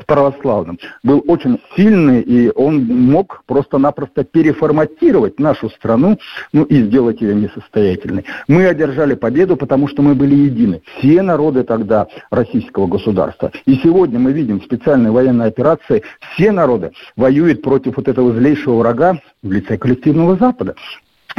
православным, 0.05 0.79
был 1.03 1.23
очень 1.27 1.59
сильный, 1.75 2.21
и 2.21 2.51
он 2.55 2.85
мог 2.85 3.43
просто-напросто 3.45 4.23
переформатировать 4.23 5.39
нашу 5.39 5.69
страну, 5.69 6.17
ну 6.53 6.63
и 6.63 6.83
сделать 6.83 7.21
ее 7.21 7.35
несостоятельной. 7.35 8.25
Мы 8.47 8.65
одержали 8.65 9.15
победу, 9.15 9.57
потому 9.57 9.87
что 9.87 10.01
мы 10.01 10.15
были 10.15 10.35
едины. 10.35 10.81
Все 10.97 11.21
народы 11.21 11.63
тогда 11.63 12.07
российского 12.29 12.87
государства. 12.87 13.51
И 13.65 13.75
сегодня 13.75 14.19
мы 14.19 14.31
видим 14.31 14.61
специальные 14.61 15.11
военные 15.11 15.47
операции, 15.47 16.03
все 16.33 16.51
народы 16.51 16.91
воюют 17.15 17.61
против 17.61 17.97
вот 17.97 18.07
этого 18.07 18.33
злейшего 18.33 18.79
врага 18.79 19.19
в 19.41 19.51
лице 19.51 19.77
коллективного 19.77 20.35
Запада. 20.35 20.75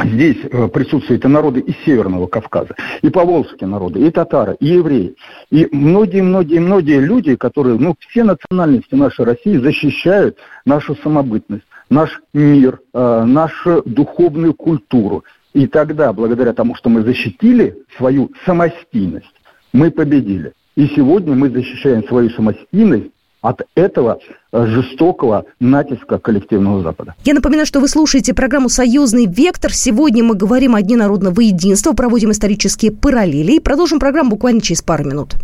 Здесь 0.03 0.37
э, 0.43 0.67
присутствуют 0.67 1.23
и 1.23 1.27
народы 1.27 1.61
из 1.61 1.75
Северного 1.85 2.27
Кавказа, 2.27 2.75
и 3.01 3.09
поволжские 3.09 3.67
народы, 3.67 4.05
и 4.05 4.11
татары, 4.11 4.55
и 4.59 4.67
евреи. 4.67 5.15
И 5.49 5.67
многие-многие-многие 5.71 6.99
люди, 6.99 7.35
которые, 7.35 7.77
ну, 7.77 7.95
все 8.09 8.23
национальности 8.23 8.95
нашей 8.95 9.25
России 9.25 9.57
защищают 9.57 10.37
нашу 10.65 10.95
самобытность, 10.95 11.63
наш 11.89 12.21
мир, 12.33 12.81
э, 12.93 13.23
нашу 13.25 13.83
духовную 13.85 14.53
культуру. 14.53 15.23
И 15.53 15.67
тогда, 15.67 16.11
благодаря 16.11 16.53
тому, 16.53 16.75
что 16.75 16.89
мы 16.89 17.03
защитили 17.03 17.77
свою 17.97 18.31
самостийность, 18.45 19.33
мы 19.71 19.91
победили. 19.91 20.53
И 20.75 20.87
сегодня 20.87 21.35
мы 21.35 21.49
защищаем 21.49 22.03
свою 22.07 22.29
самостийность 22.31 23.11
от 23.43 23.61
этого 23.75 24.19
э, 24.51 24.65
жестокого 24.65 25.45
натиска 25.59 26.17
коллективного 26.17 26.81
Запада. 26.81 27.13
Я 27.25 27.33
напоминаю, 27.33 27.65
что 27.67 27.81
вы 27.81 27.87
слушаете 27.87 28.33
программу 28.33 28.69
«Союзный 28.69 29.27
вектор». 29.27 29.71
Сегодня 29.71 30.23
мы 30.23 30.33
говорим 30.33 30.75
о 30.75 30.81
Дне 30.81 30.95
народного 30.95 31.41
единства, 31.41 31.91
проводим 31.91 32.31
исторические 32.31 32.91
параллели 32.91 33.53
и 33.53 33.59
продолжим 33.59 33.99
программу 33.99 34.31
буквально 34.31 34.61
через 34.61 34.81
пару 34.81 35.03
минут. 35.03 35.35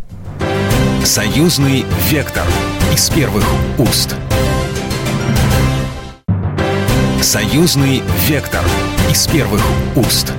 «Союзный 1.03 1.83
вектор» 2.09 2.45
из 2.93 3.09
первых 3.09 3.43
уст. 3.77 4.15
«Союзный 7.21 8.01
вектор» 8.29 8.63
из 9.11 9.27
первых 9.27 9.61
уст. 9.97 10.33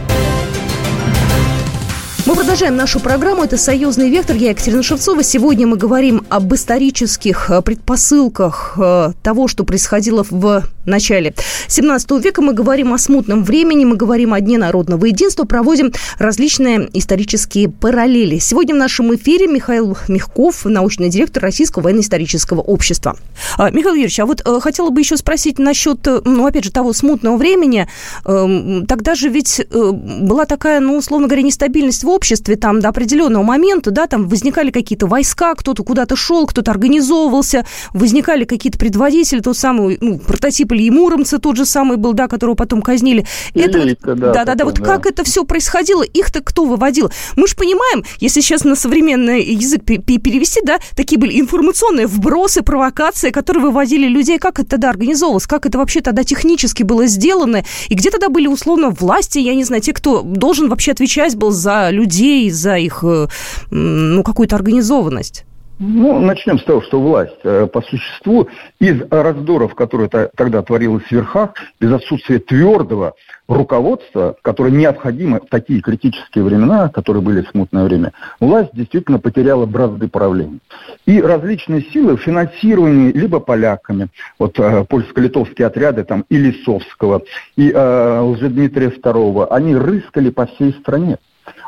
Мы 2.30 2.37
продолжаем 2.37 2.76
нашу 2.76 3.00
программу. 3.00 3.42
Это 3.42 3.56
«Союзный 3.56 4.08
вектор». 4.08 4.37
Я 4.37 4.50
Екатерина 4.50 4.84
Шевцова. 4.84 5.25
Сегодня 5.25 5.66
мы 5.66 5.76
говорим 5.76 6.25
об 6.28 6.54
исторических 6.54 7.50
э, 7.50 7.60
предпосылках 7.60 8.75
э, 8.80 9.14
того, 9.20 9.49
что 9.49 9.64
происходило 9.64 10.25
в 10.30 10.62
начале 10.87 11.34
17 11.66 12.08
века. 12.22 12.40
Мы 12.40 12.52
говорим 12.52 12.92
о 12.92 12.99
смутном 12.99 13.42
времени, 13.42 13.84
мы 13.84 13.96
говорим 13.96 14.32
о 14.32 14.40
Дне 14.40 14.58
народного 14.58 15.06
единства, 15.06 15.42
проводим 15.42 15.92
различные 16.18 16.88
исторические 16.92 17.68
параллели. 17.68 18.38
Сегодня 18.38 18.76
в 18.76 18.78
нашем 18.78 19.12
эфире 19.16 19.49
Михаил 19.49 19.99
Мягков, 20.06 20.64
научный 20.64 21.08
директор 21.08 21.42
Российского 21.42 21.82
военно-исторического 21.82 22.60
общества. 22.60 23.16
А, 23.58 23.70
Михаил 23.70 23.94
Юрьевич, 23.94 24.20
а 24.20 24.26
вот 24.26 24.40
э, 24.46 24.60
хотела 24.60 24.90
бы 24.90 25.00
еще 25.00 25.16
спросить 25.16 25.58
насчет, 25.58 26.06
ну, 26.06 26.46
опять 26.46 26.62
же, 26.62 26.70
того 26.70 26.92
смутного 26.92 27.37
времени. 27.37 27.88
Эм, 28.25 28.87
тогда 28.87 29.16
же 29.16 29.30
ведь 29.30 29.66
была 29.68 30.46
такая, 30.46 30.78
ну, 30.78 30.96
условно 30.96 31.26
говоря, 31.26 31.42
нестабильность 31.42 32.04
в 32.04 32.08
обществе, 32.08 32.19
обществе 32.20 32.56
там 32.56 32.80
до 32.80 32.90
определенного 32.90 33.42
момента, 33.42 33.90
да, 33.90 34.06
там 34.06 34.28
возникали 34.28 34.70
какие-то 34.70 35.06
войска, 35.06 35.54
кто-то 35.54 35.82
куда-то 35.84 36.16
шел, 36.16 36.46
кто-то 36.46 36.70
организовывался, 36.70 37.64
возникали 37.94 38.44
какие-то 38.44 38.78
предводители, 38.78 39.40
тот 39.40 39.56
самый, 39.56 39.96
ну, 40.02 40.18
прототип 40.18 40.72
Ильи 40.72 40.90
Муромца 40.90 41.38
тот 41.38 41.56
же 41.56 41.64
самый 41.64 41.96
был, 41.96 42.12
да, 42.12 42.28
которого 42.28 42.56
потом 42.56 42.82
казнили. 42.82 43.24
Это, 43.54 43.96
да, 44.16 44.44
да, 44.44 44.54
да, 44.54 44.64
вот 44.66 44.74
да. 44.74 44.84
как 44.84 45.06
это 45.06 45.24
все 45.24 45.44
происходило, 45.44 46.02
их-то 46.02 46.42
кто 46.42 46.66
выводил? 46.66 47.10
Мы 47.36 47.48
же 47.48 47.56
понимаем, 47.56 48.04
если 48.18 48.42
сейчас 48.42 48.64
на 48.64 48.76
современный 48.76 49.42
язык 49.42 49.82
перевести, 49.84 50.60
да, 50.62 50.78
такие 50.94 51.18
были 51.18 51.40
информационные 51.40 52.06
вбросы, 52.06 52.60
провокации, 52.60 53.30
которые 53.30 53.64
выводили 53.64 54.06
людей, 54.08 54.38
как 54.38 54.60
это 54.60 54.68
тогда 54.70 54.90
организовывалось, 54.90 55.46
как 55.46 55.64
это 55.64 55.78
вообще 55.78 56.02
тогда 56.02 56.22
технически 56.22 56.82
было 56.82 57.06
сделано, 57.06 57.64
и 57.88 57.94
где 57.94 58.10
тогда 58.10 58.28
были 58.28 58.46
условно 58.46 58.90
власти, 58.90 59.38
я 59.38 59.54
не 59.54 59.64
знаю, 59.64 59.80
те, 59.80 59.94
кто 59.94 60.20
должен 60.20 60.68
вообще 60.68 60.92
отвечать 60.92 61.34
был 61.34 61.50
за 61.50 61.88
людей, 61.90 62.10
людей, 62.11 62.50
за 62.50 62.76
их 62.76 63.05
э, 63.05 63.26
ну, 63.71 64.23
какую-то 64.23 64.57
организованность? 64.57 65.45
Ну, 65.83 66.19
начнем 66.21 66.59
с 66.59 66.64
того, 66.64 66.83
что 66.83 67.00
власть 67.00 67.38
э, 67.43 67.67
по 67.67 67.81
существу 67.81 68.49
из 68.81 69.00
раздоров, 69.11 69.75
которые 69.75 70.11
тогда 70.11 70.61
творилось 70.61 71.05
в 71.05 71.11
верхах, 71.11 71.55
без 71.81 71.90
отсутствия 71.90 72.38
твердого 72.38 73.14
руководства, 73.49 74.37
которое 74.43 74.73
необходимо 74.73 75.40
в 75.40 75.49
такие 75.49 75.81
критические 75.81 76.45
времена, 76.45 76.90
которые 76.90 77.23
были 77.23 77.40
в 77.40 77.49
смутное 77.49 77.85
время, 77.85 78.12
власть 78.40 78.75
действительно 78.75 79.19
потеряла 79.19 79.64
бразды 79.64 80.07
правления. 80.09 80.59
И 81.07 81.19
различные 81.19 81.81
силы 81.81 82.19
финансирования 82.19 83.11
либо 83.12 83.40
поляками, 83.40 84.09
вот 84.38 84.59
э, 84.59 84.85
польско-литовские 84.85 85.67
отряды 85.67 86.05
там 86.05 86.26
и 86.29 86.37
Лисовского, 86.37 87.23
и 87.57 87.73
э, 87.75 88.21
Лжедмитрия 88.21 88.90
II, 88.90 89.47
они 89.49 89.75
рыскали 89.75 90.29
по 90.29 90.45
всей 90.45 90.75
стране. 90.75 91.17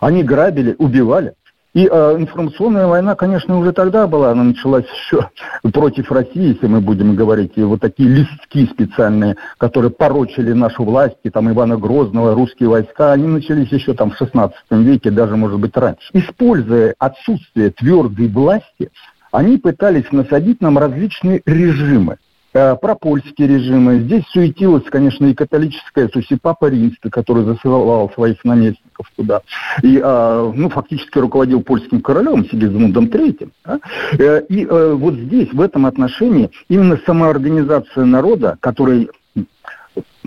Они 0.00 0.22
грабили, 0.22 0.74
убивали. 0.78 1.34
И 1.74 1.88
э, 1.90 2.16
информационная 2.18 2.86
война, 2.86 3.14
конечно, 3.14 3.58
уже 3.58 3.72
тогда 3.72 4.06
была, 4.06 4.32
она 4.32 4.44
началась 4.44 4.84
еще 4.84 5.30
против 5.72 6.12
России, 6.12 6.52
если 6.52 6.66
мы 6.66 6.82
будем 6.82 7.16
говорить, 7.16 7.52
и 7.56 7.62
вот 7.62 7.80
такие 7.80 8.10
листки 8.10 8.66
специальные, 8.66 9.36
которые 9.56 9.90
порочили 9.90 10.52
нашу 10.52 10.84
власть, 10.84 11.16
и 11.24 11.30
там 11.30 11.50
Ивана 11.50 11.78
Грозного, 11.78 12.34
русские 12.34 12.68
войска, 12.68 13.12
они 13.12 13.26
начались 13.26 13.72
еще 13.72 13.94
там 13.94 14.10
в 14.10 14.18
16 14.18 14.54
веке, 14.70 15.10
даже, 15.10 15.36
может 15.36 15.60
быть, 15.60 15.74
раньше. 15.74 16.10
Используя 16.12 16.94
отсутствие 16.98 17.70
твердой 17.70 18.28
власти, 18.28 18.90
они 19.30 19.56
пытались 19.56 20.12
насадить 20.12 20.60
нам 20.60 20.76
различные 20.76 21.40
режимы. 21.46 22.18
Э, 22.54 22.76
пропольские 22.76 23.48
режимы. 23.48 24.00
Здесь 24.00 24.24
суетилась, 24.28 24.84
конечно, 24.84 25.24
и 25.24 25.32
католическая, 25.32 26.08
то 26.08 26.18
есть 26.18 26.30
и 26.30 26.36
Папа 26.36 26.66
Римский, 26.68 27.08
который 27.08 27.44
засылал 27.44 28.10
своих 28.10 28.44
наместников 28.44 29.10
туда. 29.16 29.40
И, 29.82 29.98
а, 30.02 30.52
ну, 30.54 30.68
фактически 30.68 31.18
руководил 31.18 31.62
польским 31.62 32.02
королем 32.02 32.44
Сигизмундом 32.44 33.06
III. 33.06 33.50
Да? 33.64 33.80
Э, 34.18 34.42
и 34.50 34.66
э, 34.66 34.92
вот 34.92 35.14
здесь, 35.14 35.50
в 35.50 35.62
этом 35.62 35.86
отношении, 35.86 36.50
именно 36.68 37.00
самоорганизация 37.06 38.04
народа, 38.04 38.58
который 38.60 39.08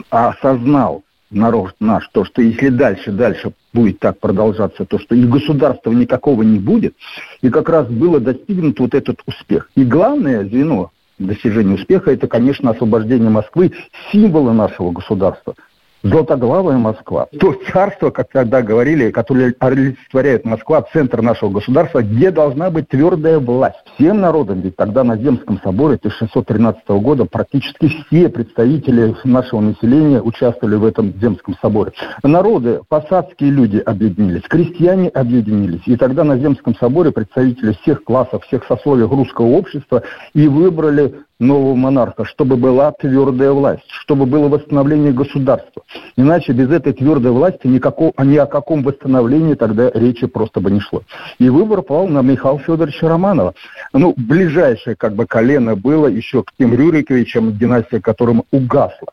осознал 0.09 1.03
народ 1.29 1.75
наш, 1.79 2.07
то, 2.07 2.25
что 2.25 2.41
если 2.41 2.69
дальше, 2.69 3.11
дальше 3.11 3.53
будет 3.71 3.99
так 3.99 4.19
продолжаться, 4.19 4.85
то, 4.85 4.97
что 4.97 5.13
и 5.13 5.25
государства 5.25 5.91
никакого 5.91 6.41
не 6.41 6.57
будет, 6.57 6.95
и 7.41 7.51
как 7.51 7.69
раз 7.69 7.87
было 7.87 8.19
достигнут 8.19 8.79
вот 8.79 8.95
этот 8.95 9.19
успех. 9.27 9.69
И 9.75 9.83
главное 9.83 10.43
звено 10.43 10.91
достижения 11.17 11.75
успеха, 11.75 12.11
это, 12.11 12.27
конечно, 12.27 12.71
освобождение 12.71 13.29
Москвы, 13.29 13.71
символа 14.11 14.51
нашего 14.53 14.91
государства. 14.91 15.55
Золотоглавая 16.03 16.77
Москва. 16.77 17.27
То 17.39 17.55
царство, 17.71 18.11
как 18.11 18.29
тогда 18.31 18.61
говорили, 18.61 19.11
которое 19.11 19.55
олицетворяет 19.59 20.45
Москва, 20.45 20.85
центр 20.93 21.21
нашего 21.21 21.49
государства, 21.49 22.01
где 22.01 22.31
должна 22.31 22.69
быть 22.69 22.89
твердая 22.89 23.39
власть. 23.39 23.77
Всем 23.95 24.21
народам, 24.21 24.61
ведь 24.61 24.75
тогда 24.75 25.03
на 25.03 25.17
Земском 25.17 25.59
соборе 25.63 25.95
1613 25.95 26.87
года 26.89 27.25
практически 27.25 27.87
все 27.87 28.29
представители 28.29 29.15
нашего 29.23 29.61
населения 29.61 30.21
участвовали 30.21 30.75
в 30.75 30.85
этом 30.85 31.13
Земском 31.19 31.55
соборе. 31.61 31.91
Народы, 32.23 32.81
посадские 32.87 33.49
люди 33.49 33.77
объединились, 33.77 34.43
крестьяне 34.43 35.09
объединились. 35.09 35.81
И 35.85 35.95
тогда 35.95 36.23
на 36.23 36.37
Земском 36.37 36.75
соборе 36.75 37.11
представители 37.11 37.75
всех 37.81 38.03
классов, 38.03 38.43
всех 38.45 38.65
сословий 38.65 39.05
русского 39.05 39.47
общества 39.47 40.03
и 40.33 40.47
выбрали 40.47 41.15
нового 41.39 41.75
монарха, 41.75 42.25
чтобы 42.25 42.55
была 42.55 42.91
твердая 42.91 43.51
власть, 43.51 43.85
чтобы 43.87 44.25
было 44.25 44.47
восстановление 44.47 45.11
государства. 45.11 45.83
Иначе 46.15 46.53
без 46.53 46.69
этой 46.69 46.93
твердой 46.93 47.31
власти 47.31 47.67
никакого, 47.67 48.13
ни 48.23 48.37
о 48.37 48.45
каком 48.45 48.83
восстановлении 48.83 49.55
тогда 49.55 49.89
речи 49.91 50.27
просто 50.27 50.61
бы 50.61 50.71
не 50.71 50.79
шло. 50.79 51.03
И 51.39 51.49
выбор 51.49 51.81
пал 51.81 52.07
на 52.07 52.21
Михаила 52.21 52.59
Федоровича 52.59 53.09
Романова. 53.09 53.53
Ну, 53.93 54.13
ближайшее 54.15 54.95
как 54.95 55.15
бы 55.15 55.25
колено 55.25 55.75
было 55.75 56.07
еще 56.07 56.43
к 56.43 56.51
тем 56.57 56.73
Рюриковичам, 56.73 57.57
династия 57.57 57.99
которым 57.99 58.43
угасла. 58.51 59.09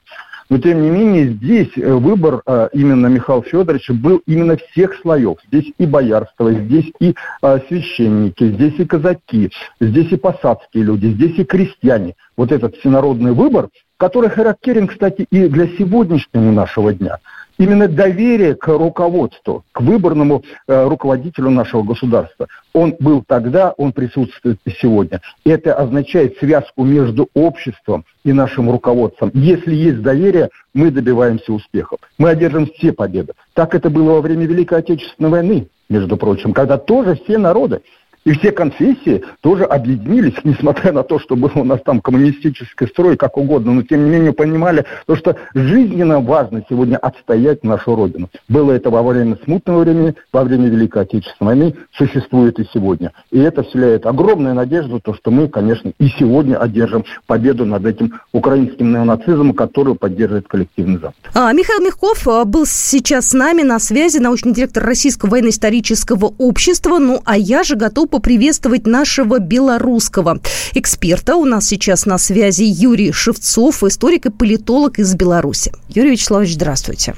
Но, 0.52 0.58
тем 0.58 0.82
не 0.82 0.90
менее, 0.90 1.28
здесь 1.28 1.70
э, 1.76 1.94
выбор 1.94 2.42
э, 2.44 2.68
именно 2.74 3.06
Михаила 3.06 3.42
Федоровича 3.42 3.94
был 3.94 4.20
именно 4.26 4.58
всех 4.58 4.94
слоев. 5.00 5.38
Здесь 5.48 5.72
и 5.78 5.86
боярство, 5.86 6.52
здесь 6.52 6.92
и 7.00 7.14
э, 7.40 7.58
священники, 7.68 8.48
здесь 8.48 8.74
и 8.78 8.84
казаки, 8.84 9.50
здесь 9.80 10.12
и 10.12 10.16
посадские 10.16 10.84
люди, 10.84 11.06
здесь 11.06 11.38
и 11.38 11.44
крестьяне. 11.44 12.16
Вот 12.36 12.52
этот 12.52 12.76
всенародный 12.76 13.32
выбор, 13.32 13.70
который 13.96 14.28
характерен, 14.28 14.88
кстати, 14.88 15.26
и 15.30 15.48
для 15.48 15.68
сегодняшнего 15.68 16.52
нашего 16.52 16.92
дня– 16.92 17.16
именно 17.62 17.86
доверие 17.86 18.54
к 18.54 18.66
руководству, 18.66 19.64
к 19.72 19.80
выборному 19.80 20.42
э, 20.66 20.88
руководителю 20.88 21.50
нашего 21.50 21.82
государства. 21.82 22.48
Он 22.72 22.96
был 22.98 23.22
тогда, 23.26 23.72
он 23.76 23.92
присутствует 23.92 24.58
и 24.64 24.70
сегодня. 24.70 25.20
Это 25.44 25.74
означает 25.74 26.38
связку 26.38 26.84
между 26.84 27.28
обществом 27.34 28.04
и 28.24 28.32
нашим 28.32 28.70
руководством. 28.70 29.30
Если 29.34 29.74
есть 29.74 30.02
доверие, 30.02 30.48
мы 30.74 30.90
добиваемся 30.90 31.52
успехов. 31.52 31.98
Мы 32.18 32.30
одержим 32.30 32.66
все 32.66 32.92
победы. 32.92 33.32
Так 33.54 33.74
это 33.74 33.90
было 33.90 34.14
во 34.14 34.20
время 34.20 34.46
Великой 34.46 34.78
Отечественной 34.78 35.30
войны, 35.30 35.68
между 35.88 36.16
прочим, 36.16 36.52
когда 36.52 36.78
тоже 36.78 37.14
все 37.14 37.38
народы 37.38 37.82
и 38.24 38.32
все 38.32 38.52
конфессии 38.52 39.22
тоже 39.40 39.64
объединились, 39.64 40.34
несмотря 40.44 40.92
на 40.92 41.02
то, 41.02 41.18
что 41.18 41.36
был 41.36 41.50
у 41.54 41.64
нас 41.64 41.80
там 41.84 42.00
коммунистический 42.00 42.86
строй, 42.86 43.16
как 43.16 43.36
угодно, 43.36 43.72
но 43.72 43.82
тем 43.82 44.04
не 44.04 44.10
менее 44.10 44.32
понимали, 44.32 44.84
то, 45.06 45.16
что 45.16 45.36
жизненно 45.54 46.20
важно 46.20 46.64
сегодня 46.68 46.96
отстоять 46.96 47.64
нашу 47.64 47.96
Родину. 47.96 48.28
Было 48.48 48.72
это 48.72 48.90
во 48.90 49.02
время 49.02 49.36
смутного 49.44 49.80
времени, 49.80 50.14
во 50.32 50.44
время 50.44 50.68
Великой 50.68 51.02
Отечественной 51.02 51.54
войны, 51.54 51.74
существует 51.96 52.58
и 52.58 52.66
сегодня. 52.72 53.12
И 53.30 53.38
это 53.38 53.62
вселяет 53.62 54.06
огромную 54.06 54.54
надежду, 54.54 55.00
то, 55.00 55.14
что 55.14 55.30
мы, 55.30 55.48
конечно, 55.48 55.92
и 55.98 56.08
сегодня 56.08 56.56
одержим 56.56 57.04
победу 57.26 57.66
над 57.66 57.84
этим 57.84 58.20
украинским 58.32 58.92
неонацизмом, 58.92 59.52
который 59.52 59.94
поддерживает 59.94 60.46
коллективный 60.46 60.98
Запад. 60.98 61.16
А, 61.34 61.52
Михаил 61.52 61.82
Мягков 61.82 62.26
а, 62.28 62.44
был 62.44 62.66
сейчас 62.66 63.30
с 63.30 63.32
нами 63.34 63.62
на 63.62 63.78
связи, 63.78 64.18
научный 64.18 64.52
директор 64.52 64.84
Российского 64.84 65.30
военно-исторического 65.30 66.32
общества. 66.38 66.98
Ну, 66.98 67.20
а 67.24 67.36
я 67.36 67.64
же 67.64 67.76
готов 67.76 68.11
поприветствовать 68.12 68.86
нашего 68.86 69.40
белорусского 69.40 70.38
эксперта. 70.74 71.34
У 71.34 71.44
нас 71.44 71.66
сейчас 71.66 72.06
на 72.06 72.18
связи 72.18 72.62
Юрий 72.62 73.10
Шевцов, 73.10 73.82
историк 73.82 74.26
и 74.26 74.30
политолог 74.30 75.00
из 75.00 75.14
Беларуси. 75.14 75.72
Юрий 75.88 76.12
Вячеславович, 76.12 76.54
здравствуйте. 76.54 77.14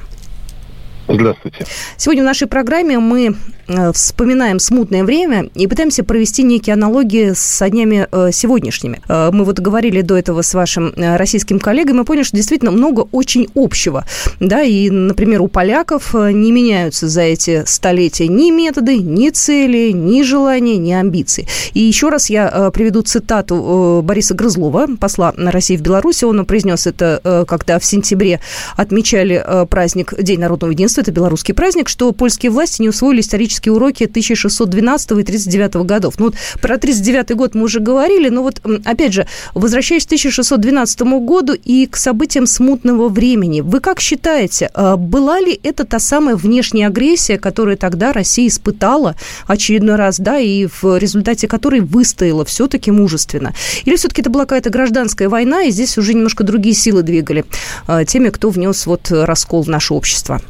Здравствуйте. 1.07 1.67
Сегодня 1.99 2.23
в 2.23 2.27
нашей 2.27 2.49
программе 2.49 2.99
мы 2.99 3.37
э, 3.67 3.93
вспоминаем 3.93 4.59
смутное 4.59 5.05
время 5.05 5.51
и 5.55 5.67
пытаемся 5.67 6.03
провести 6.03 6.43
некие 6.43 6.73
аналогии 6.73 7.33
с 7.35 7.69
днями 7.69 8.09
э, 8.11 8.31
сегодняшними. 8.33 9.03
Э, 9.09 9.31
мы 9.31 9.45
вот 9.45 9.59
говорили 9.61 10.01
до 10.01 10.17
этого 10.17 10.41
с 10.41 10.55
вашим 10.55 10.95
российским 10.97 11.59
коллегой, 11.59 11.93
мы 11.93 12.05
поняли, 12.05 12.25
что 12.25 12.37
действительно 12.37 12.71
много 12.71 13.07
очень 13.13 13.49
общего. 13.55 14.07
Да, 14.41 14.63
и, 14.63 14.89
например, 14.89 15.43
у 15.43 15.49
поляков 15.49 16.15
не 16.15 16.53
меняются 16.53 17.09
за 17.09 17.23
эти 17.23 17.65
столетия 17.67 18.27
ни 18.29 18.51
методы, 18.51 18.97
ни 18.97 19.29
цели, 19.29 19.91
ни 19.93 20.23
желания, 20.23 20.79
ни 20.79 20.93
амбиции. 20.93 21.47
И 21.75 21.81
еще 21.81 22.09
раз 22.09 22.31
я 22.31 22.71
приведу 22.73 23.03
цитату 23.03 24.01
Бориса 24.03 24.35
Грызлова, 24.35 24.87
посла 24.99 25.35
России 25.37 25.77
в 25.77 25.83
Беларуси. 25.83 26.25
Он 26.25 26.45
произнес 26.47 26.87
это, 26.87 27.45
когда 27.47 27.79
в 27.79 27.85
сентябре 27.85 28.41
отмечали 28.77 29.45
праздник 29.69 30.15
День 30.19 30.41
народного 30.41 30.71
единства 30.71 30.94
единства, 30.95 31.01
это 31.03 31.13
белорусский 31.13 31.55
праздник, 31.55 31.89
что 31.89 32.13
польские 32.13 32.51
власти 32.51 32.83
не 32.83 32.89
усвоили 32.89 33.21
исторические 33.21 33.73
уроки 33.73 34.05
1612 34.05 35.11
и 35.13 35.23
39 35.23 35.87
годов. 35.87 36.15
Ну 36.19 36.27
вот 36.27 36.35
про 36.61 36.79
39 36.79 37.37
год 37.37 37.55
мы 37.55 37.65
уже 37.65 37.81
говорили, 37.81 38.29
но 38.29 38.43
вот 38.43 38.61
опять 38.85 39.13
же, 39.13 39.27
возвращаясь 39.55 40.05
к 40.05 40.07
1612 40.07 41.01
году 41.21 41.55
и 41.55 41.87
к 41.87 41.97
событиям 41.97 42.47
смутного 42.47 43.09
времени, 43.09 43.61
вы 43.61 43.81
как 43.81 44.01
считаете, 44.01 44.71
а, 44.75 44.97
была 44.97 45.41
ли 45.41 45.59
это 45.63 45.85
та 45.85 45.99
самая 45.99 46.37
внешняя 46.37 46.89
агрессия, 46.89 47.39
которую 47.39 47.77
тогда 47.77 48.13
Россия 48.13 48.49
испытала 48.49 49.17
очередной 49.47 49.97
раз, 49.97 50.19
да, 50.19 50.39
и 50.39 50.67
в 50.67 50.99
результате 50.99 51.49
которой 51.49 51.81
выстояла 51.81 52.45
все-таки 52.45 52.91
мужественно? 52.91 53.55
Или 53.85 53.97
все-таки 53.97 54.21
это 54.21 54.31
была 54.31 54.45
какая-то 54.45 54.71
гражданская 54.71 55.29
война, 55.29 55.63
и 55.63 55.71
здесь 55.71 55.99
уже 55.99 56.15
немножко 56.15 56.45
другие 56.45 56.75
силы 56.75 57.03
двигали 57.03 57.45
а, 57.87 58.05
теми, 58.05 58.29
кто 58.29 58.51
внес 58.51 58.87
вот 58.87 59.11
раскол 59.11 59.63
в 59.63 59.69
наше 59.69 59.95
общество? 59.95 60.41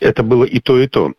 Это 0.00 0.22
было 0.22 0.44
и 0.44 0.60
то, 0.60 0.78
и 0.78 0.86
то. 0.86 1.12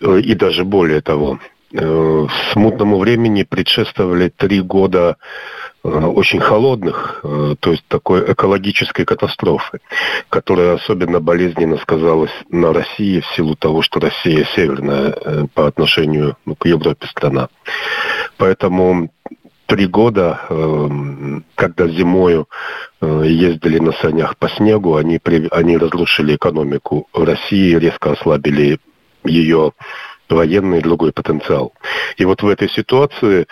Э, 0.00 0.20
и 0.20 0.34
даже 0.34 0.64
более 0.64 1.00
того. 1.00 1.38
Э, 1.72 2.26
смутному 2.52 2.98
времени 2.98 3.42
предшествовали 3.42 4.28
три 4.28 4.60
года 4.60 5.16
э, 5.82 5.88
очень 5.88 6.40
холодных, 6.40 7.20
то 7.22 7.70
есть 7.70 7.84
такой 7.88 8.32
экологической 8.32 9.04
катастрофы, 9.04 9.80
которая 10.28 10.74
особенно 10.74 11.20
болезненно 11.20 11.76
сказалась 11.78 12.30
на 12.50 12.72
России 12.72 13.20
в 13.20 13.26
силу 13.34 13.56
того, 13.56 13.82
что 13.82 14.00
Россия 14.00 14.46
северная 14.54 15.48
по 15.54 15.66
отношению 15.66 16.36
ну, 16.44 16.54
к 16.54 16.66
Европе 16.66 17.06
страна. 17.08 17.48
Поэтому 18.36 19.10
три 19.66 19.86
года, 19.86 20.40
эм, 20.48 21.44
когда 21.54 21.88
зимою 21.88 22.48
э, 23.00 23.22
ездили 23.26 23.78
на 23.78 23.92
санях 23.92 24.36
по 24.36 24.48
снегу, 24.48 24.96
они, 24.96 25.20
они 25.50 25.76
разрушили 25.76 26.36
экономику 26.36 27.08
России, 27.12 27.74
резко 27.74 28.12
ослабили 28.12 28.78
ее 29.24 29.72
военный 30.28 30.78
и 30.78 30.82
другой 30.82 31.12
потенциал. 31.12 31.72
И 32.16 32.24
вот 32.24 32.42
в 32.42 32.48
этой 32.48 32.68
ситуации 32.68 33.42
э, 33.42 33.46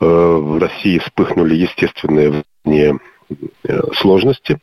в 0.00 0.58
России 0.58 0.98
вспыхнули 0.98 1.54
естественные 1.54 2.44
вне 2.64 2.98
э, 3.64 3.80
сложности, 3.96 4.58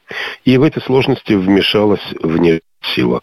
и 0.45 0.57
в 0.57 0.63
эти 0.63 0.79
сложности 0.79 1.33
вмешалась 1.33 2.01
вне 2.21 2.61
сила. 2.95 3.21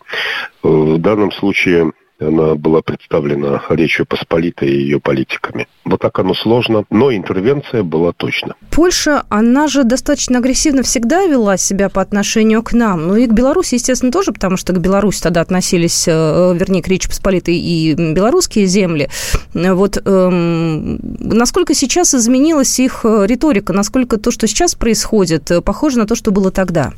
В 0.62 0.98
данном 0.98 1.32
случае 1.32 1.92
она 2.20 2.54
была 2.54 2.82
представлена 2.82 3.62
Речью 3.68 4.06
Посполитой 4.06 4.68
и 4.68 4.80
ее 4.82 5.00
политиками. 5.00 5.68
Вот 5.84 6.00
так 6.00 6.18
оно 6.18 6.34
сложно, 6.34 6.84
но 6.90 7.12
интервенция 7.14 7.82
была 7.82 8.12
точно. 8.12 8.54
Польша, 8.70 9.24
она 9.28 9.68
же 9.68 9.84
достаточно 9.84 10.38
агрессивно 10.38 10.82
всегда 10.82 11.26
вела 11.26 11.56
себя 11.56 11.88
по 11.88 12.02
отношению 12.02 12.62
к 12.62 12.72
нам. 12.72 13.06
Ну 13.08 13.16
и 13.16 13.26
к 13.26 13.32
Беларуси, 13.32 13.74
естественно, 13.74 14.12
тоже, 14.12 14.32
потому 14.32 14.56
что 14.56 14.72
к 14.72 14.80
Беларуси 14.80 15.22
тогда 15.22 15.40
относились, 15.40 16.06
э, 16.08 16.12
вернее, 16.12 16.82
к 16.82 16.88
Речи 16.88 17.08
Посполитой 17.08 17.56
и 17.56 17.94
белорусские 17.94 18.66
земли. 18.66 19.08
Вот 19.54 19.98
эм, 20.04 20.98
насколько 21.20 21.74
сейчас 21.74 22.14
изменилась 22.14 22.78
их 22.80 23.04
э, 23.04 23.26
риторика, 23.26 23.72
насколько 23.72 24.18
то, 24.18 24.30
что 24.30 24.46
сейчас 24.46 24.74
происходит, 24.74 25.50
э, 25.50 25.60
похоже 25.60 25.98
на 25.98 26.06
то, 26.06 26.14
что 26.14 26.30
было 26.30 26.50
тогда? 26.50 26.92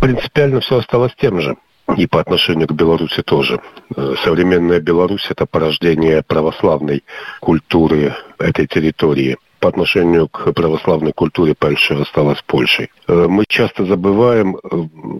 Принципиально 0.00 0.60
все 0.60 0.78
осталось 0.78 1.12
тем 1.18 1.40
же 1.40 1.56
и 1.94 2.06
по 2.06 2.20
отношению 2.20 2.66
к 2.68 2.72
Беларуси 2.72 3.22
тоже. 3.22 3.60
Э, 3.94 4.14
современная 4.24 4.80
Беларусь– 4.80 5.26
это 5.30 5.46
порождение 5.46 6.22
православной 6.22 7.04
культуры 7.40 8.14
этой 8.38 8.66
территории. 8.66 9.36
По 9.60 9.68
отношению 9.68 10.28
к 10.28 10.52
православной 10.52 11.12
культуре 11.12 11.54
Польша 11.58 12.00
осталась 12.00 12.42
Польшей. 12.46 12.90
Э, 13.06 13.26
мы 13.28 13.44
часто 13.48 13.84
забываем 13.84 14.56
э, 14.56 14.58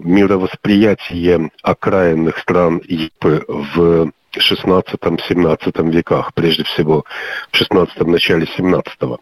мировосприятие 0.03 1.51
окраинных 1.63 2.37
стран 2.39 2.81
Европы 2.85 3.45
в 3.47 4.11
16-17 4.35 5.91
веках, 5.91 6.33
прежде 6.33 6.63
всего 6.65 7.05
в 7.51 7.57
16 7.57 8.01
начале 8.01 8.45
17 8.45 8.93
-го. 8.99 9.17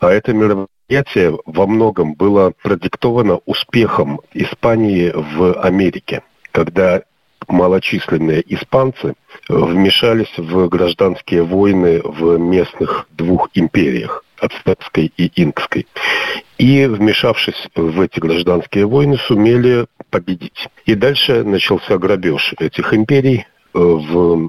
А 0.00 0.10
это 0.10 0.32
мероприятие 0.32 1.36
во 1.46 1.66
многом 1.66 2.14
было 2.14 2.52
продиктовано 2.62 3.40
успехом 3.46 4.20
Испании 4.34 5.12
в 5.14 5.54
Америке 5.60 6.22
когда 6.52 7.02
малочисленные 7.48 8.42
испанцы 8.54 9.14
вмешались 9.48 10.32
в 10.36 10.68
гражданские 10.68 11.42
войны 11.42 12.00
в 12.04 12.38
местных 12.38 13.06
двух 13.10 13.48
империях 13.54 14.24
ацтекской 14.38 15.12
и 15.16 15.30
инкской. 15.42 15.86
И, 16.58 16.86
вмешавшись 16.86 17.68
в 17.74 18.00
эти 18.00 18.18
гражданские 18.18 18.86
войны, 18.86 19.18
сумели 19.18 19.86
победить. 20.10 20.68
И 20.86 20.94
дальше 20.94 21.44
начался 21.44 21.98
грабеж 21.98 22.54
этих 22.58 22.94
империй 22.94 23.46
э, 23.74 23.78
в 23.78 24.48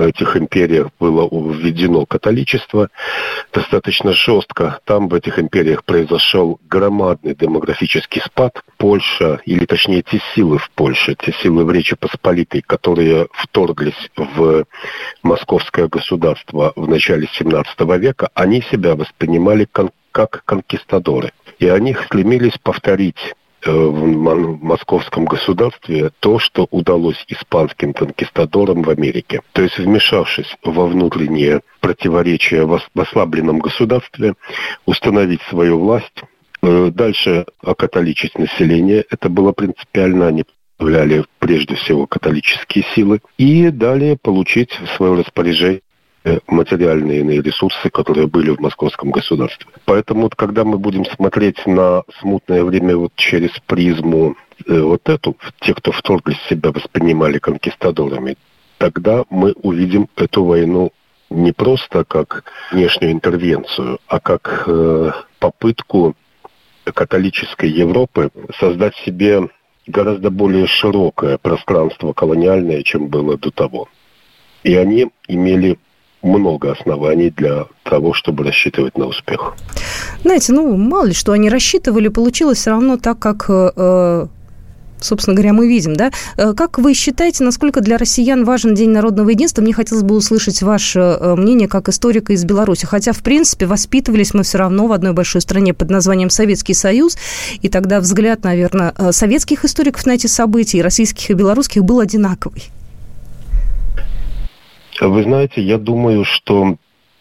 этих 0.00 0.36
империях 0.36 0.88
было 0.98 1.28
введено 1.30 2.06
католичество 2.06 2.88
достаточно 3.52 4.12
жестко. 4.12 4.80
Там 4.84 5.08
в 5.08 5.14
этих 5.14 5.38
империях 5.38 5.84
произошел 5.84 6.60
громадный 6.68 7.34
демографический 7.34 8.22
спад. 8.22 8.62
Польша, 8.76 9.40
или 9.44 9.64
точнее 9.64 10.02
те 10.02 10.20
силы 10.34 10.58
в 10.58 10.70
Польше, 10.70 11.14
те 11.14 11.32
силы 11.42 11.64
в 11.64 11.70
Речи 11.70 11.96
Посполитой, 11.96 12.62
которые 12.62 13.28
вторглись 13.32 14.10
в 14.16 14.64
московское 15.22 15.88
государство 15.88 16.72
в 16.76 16.88
начале 16.88 17.28
17 17.32 17.80
века, 17.98 18.28
они 18.34 18.62
себя 18.62 18.94
воспринимали 18.94 19.68
как 20.12 20.44
конкистадоры. 20.44 21.32
И 21.58 21.68
они 21.68 21.94
стремились 21.94 22.58
повторить 22.62 23.34
в 23.66 24.62
московском 24.62 25.24
государстве 25.24 26.10
то, 26.20 26.38
что 26.38 26.66
удалось 26.70 27.24
испанским 27.28 27.92
конкистадорам 27.92 28.82
в 28.82 28.90
Америке. 28.90 29.42
То 29.52 29.62
есть, 29.62 29.78
вмешавшись 29.78 30.56
во 30.62 30.86
внутренние 30.86 31.62
противоречия 31.80 32.64
в 32.64 32.80
ослабленном 32.94 33.58
государстве, 33.58 34.34
установить 34.86 35.42
свою 35.42 35.78
власть. 35.78 36.22
Э, 36.62 36.90
дальше 36.92 37.46
окатоличить 37.62 38.38
население. 38.38 39.04
Это 39.10 39.28
было 39.28 39.52
принципиально. 39.52 40.28
Они 40.28 40.44
представляли 40.76 41.24
прежде 41.38 41.74
всего 41.76 42.06
католические 42.06 42.84
силы. 42.94 43.20
И 43.38 43.68
далее 43.70 44.16
получить 44.20 44.78
в 44.80 44.96
свое 44.96 45.20
распоряжение 45.20 45.80
Э, 45.80 45.93
материальные 46.46 47.20
иные 47.20 47.42
ресурсы, 47.42 47.90
которые 47.90 48.26
были 48.26 48.50
в 48.50 48.60
московском 48.60 49.10
государстве. 49.10 49.66
Поэтому, 49.84 50.22
вот, 50.22 50.34
когда 50.34 50.64
мы 50.64 50.78
будем 50.78 51.04
смотреть 51.04 51.66
на 51.66 52.02
смутное 52.20 52.64
время 52.64 52.96
вот 52.96 53.12
через 53.16 53.50
призму 53.66 54.36
э, 54.66 54.80
вот 54.80 55.08
эту, 55.08 55.36
те, 55.60 55.74
кто 55.74 55.92
вторглись 55.92 56.40
себя, 56.48 56.70
воспринимали 56.72 57.38
конкистадорами, 57.38 58.36
тогда 58.78 59.24
мы 59.30 59.52
увидим 59.52 60.08
эту 60.16 60.44
войну 60.44 60.92
не 61.30 61.52
просто 61.52 62.04
как 62.04 62.44
внешнюю 62.70 63.12
интервенцию, 63.12 63.98
а 64.06 64.20
как 64.20 64.64
э, 64.66 65.12
попытку 65.38 66.14
католической 66.84 67.68
Европы 67.68 68.30
создать 68.58 68.94
себе 68.96 69.48
гораздо 69.86 70.30
более 70.30 70.66
широкое 70.66 71.38
пространство 71.38 72.12
колониальное, 72.12 72.82
чем 72.82 73.08
было 73.08 73.36
до 73.36 73.50
того. 73.50 73.88
И 74.62 74.74
они 74.74 75.10
имели 75.28 75.78
много 76.24 76.72
оснований 76.72 77.30
для 77.30 77.66
того, 77.84 78.14
чтобы 78.14 78.44
рассчитывать 78.44 78.96
на 78.96 79.06
успех. 79.06 79.54
Знаете, 80.22 80.52
ну, 80.52 80.76
мало 80.76 81.06
ли, 81.06 81.14
что 81.14 81.32
они 81.32 81.50
рассчитывали, 81.50 82.08
получилось 82.08 82.58
все 82.58 82.70
равно 82.70 82.96
так, 82.96 83.18
как 83.18 83.46
э, 83.48 84.26
собственно 85.04 85.34
говоря, 85.34 85.52
мы 85.52 85.68
видим, 85.68 85.94
да? 85.94 86.10
Э, 86.36 86.54
как 86.54 86.78
вы 86.78 86.94
считаете, 86.94 87.44
насколько 87.44 87.80
для 87.80 87.98
россиян 87.98 88.44
важен 88.44 88.74
День 88.74 88.90
народного 88.90 89.30
единства? 89.30 89.62
Мне 89.62 89.72
хотелось 89.72 90.02
бы 90.02 90.16
услышать 90.16 90.62
ваше 90.62 91.00
э, 91.00 91.34
мнение 91.36 91.68
как 91.68 91.88
историка 91.88 92.32
из 92.32 92.44
Беларуси. 92.44 92.86
Хотя, 92.86 93.12
в 93.12 93.22
принципе, 93.22 93.66
воспитывались 93.66 94.34
мы 94.34 94.42
все 94.42 94.58
равно 94.58 94.86
в 94.86 94.92
одной 94.92 95.12
большой 95.12 95.40
стране 95.40 95.74
под 95.74 95.90
названием 95.90 96.30
Советский 96.30 96.74
Союз, 96.74 97.16
и 97.60 97.68
тогда 97.68 98.00
взгляд, 98.00 98.44
наверное, 98.44 98.94
советских 99.10 99.64
историков 99.64 100.06
на 100.06 100.12
эти 100.12 100.26
события, 100.26 100.78
и 100.78 100.82
российских, 100.82 101.30
и 101.30 101.34
белорусских, 101.34 101.84
был 101.84 102.00
одинаковый. 102.00 102.64
Вы 105.00 105.22
знаете, 105.24 105.60
я 105.62 105.78
думаю, 105.78 106.24
что 106.24 106.76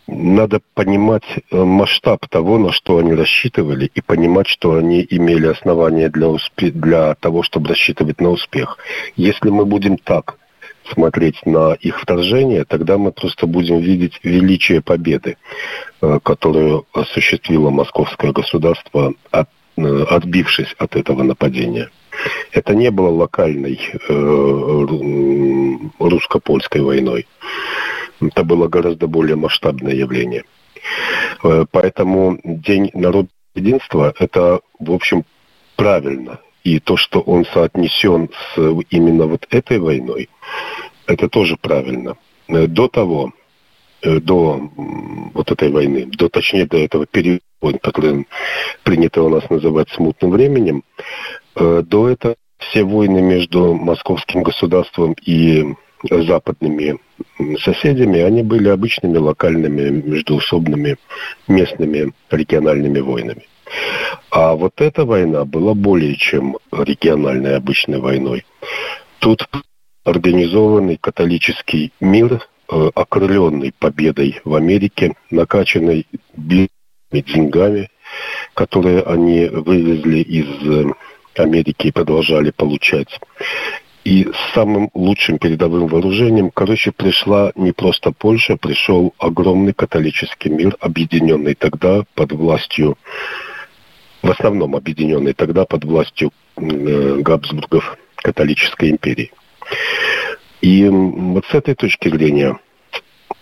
надо 0.07 0.61
понимать 0.73 1.23
э, 1.49 1.63
масштаб 1.63 2.27
того, 2.27 2.57
на 2.57 2.71
что 2.71 2.97
они 2.97 3.13
рассчитывали, 3.13 3.89
и 3.93 4.01
понимать, 4.01 4.47
что 4.47 4.75
они 4.75 5.05
имели 5.09 5.47
основания 5.47 6.09
для, 6.09 6.27
успе- 6.27 6.71
для 6.71 7.15
того, 7.15 7.41
чтобы 7.43 7.69
рассчитывать 7.69 8.19
на 8.19 8.29
успех. 8.29 8.77
Если 9.15 9.49
мы 9.49 9.65
будем 9.65 9.97
так 9.97 10.37
смотреть 10.91 11.45
на 11.45 11.73
их 11.73 12.01
вторжение, 12.01 12.65
тогда 12.65 12.97
мы 12.97 13.11
просто 13.11 13.47
будем 13.47 13.79
видеть 13.79 14.19
величие 14.23 14.81
победы, 14.81 15.37
э, 16.01 16.19
которую 16.21 16.85
осуществило 16.91 17.69
московское 17.69 18.33
государство, 18.33 19.13
э, 19.31 19.43
отбившись 19.77 20.75
от 20.77 20.95
этого 20.95 21.23
нападения. 21.23 21.89
Это 22.51 22.75
не 22.75 22.91
было 22.91 23.09
локальной 23.09 23.79
э, 23.91 24.85
русско-польской 25.99 26.81
войной. 26.81 27.27
Это 28.21 28.43
было 28.43 28.67
гораздо 28.67 29.07
более 29.07 29.35
масштабное 29.35 29.93
явление. 29.93 30.43
Э, 31.43 31.65
поэтому 31.71 32.39
День 32.43 32.91
народного 32.93 33.29
единства– 33.55 34.13
это, 34.19 34.61
в 34.79 34.91
общем, 34.91 35.23
правильно. 35.75 36.39
И 36.63 36.79
то, 36.79 36.95
что 36.95 37.19
он 37.19 37.45
соотнесен 37.45 38.29
с 38.29 38.57
именно 38.89 39.27
вот 39.27 39.45
этой 39.49 39.79
войной, 39.79 40.29
это 41.07 41.27
тоже 41.27 41.57
правильно. 41.57 42.15
Э, 42.47 42.67
до 42.67 42.87
того, 42.87 43.33
до 44.03 44.69
вот 45.33 45.51
этой 45.51 45.71
войны, 45.71 46.07
до, 46.11 46.29
точнее, 46.29 46.65
до 46.65 46.77
этого 46.77 47.05
периода, 47.05 47.39
который 47.81 48.27
принято 48.83 49.23
у 49.23 49.29
нас 49.29 49.49
называть 49.49 49.89
смутным 49.89 50.31
временем, 50.31 50.83
Э, 51.55 51.83
до 51.85 52.09
этого 52.09 52.35
все 52.57 52.83
войны 52.83 53.21
между 53.21 53.73
московским 53.73 54.43
государством 54.43 55.15
и 55.25 55.65
западными 56.09 56.99
соседями, 57.59 58.19
они 58.19 58.43
были 58.43 58.69
обычными 58.69 59.17
локальными, 59.17 59.89
междуусобными, 59.89 60.97
местными, 61.47 62.13
региональными 62.29 62.99
войнами. 62.99 63.45
А 64.29 64.55
вот 64.55 64.73
эта 64.81 65.05
война 65.05 65.45
была 65.45 65.73
более 65.73 66.15
чем 66.15 66.57
региональной 66.71 67.55
обычной 67.55 67.99
войной. 67.99 68.45
Тут 69.19 69.47
организованный 70.03 70.97
католический 70.97 71.93
мир, 72.01 72.33
э, 72.33 72.39
окрыленный 72.95 73.73
победой 73.77 74.41
в 74.43 74.55
Америке, 74.55 75.13
накачанный 75.29 76.07
деньгами, 77.11 77.89
которые 78.53 79.01
они 79.01 79.45
вывезли 79.45 80.19
из 80.19 80.93
Америки 81.35 81.91
продолжали 81.91 82.51
получать. 82.51 83.19
И 84.03 84.27
самым 84.53 84.89
лучшим 84.93 85.37
передовым 85.37 85.87
вооружением, 85.87 86.51
короче, 86.51 86.91
пришла 86.91 87.53
не 87.55 87.71
просто 87.71 88.11
Польша, 88.11 88.57
пришел 88.57 89.13
огромный 89.17 89.73
католический 89.73 90.49
мир, 90.49 90.75
объединенный 90.81 91.55
тогда 91.55 92.03
под 92.13 92.33
властью, 92.33 92.97
в 94.21 94.29
основном 94.29 94.75
объединенный 94.75 95.33
тогда 95.33 95.63
под 95.63 95.85
властью 95.85 96.31
э, 96.57 97.17
Габсбургов 97.21 97.97
католической 98.17 98.89
империи. 98.89 99.31
И 100.63 100.87
вот 100.87 101.43
с 101.51 101.53
этой 101.53 101.75
точки 101.75 102.07
зрения 102.07 102.57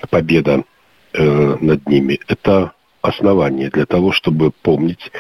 победа 0.09 0.63
э, 1.13 1.57
над 1.61 1.87
ними– 1.87 2.19
это 2.27 2.71
основание 3.03 3.69
для 3.69 3.85
того, 3.85 4.11
чтобы 4.11 4.51
помнить 4.63 5.11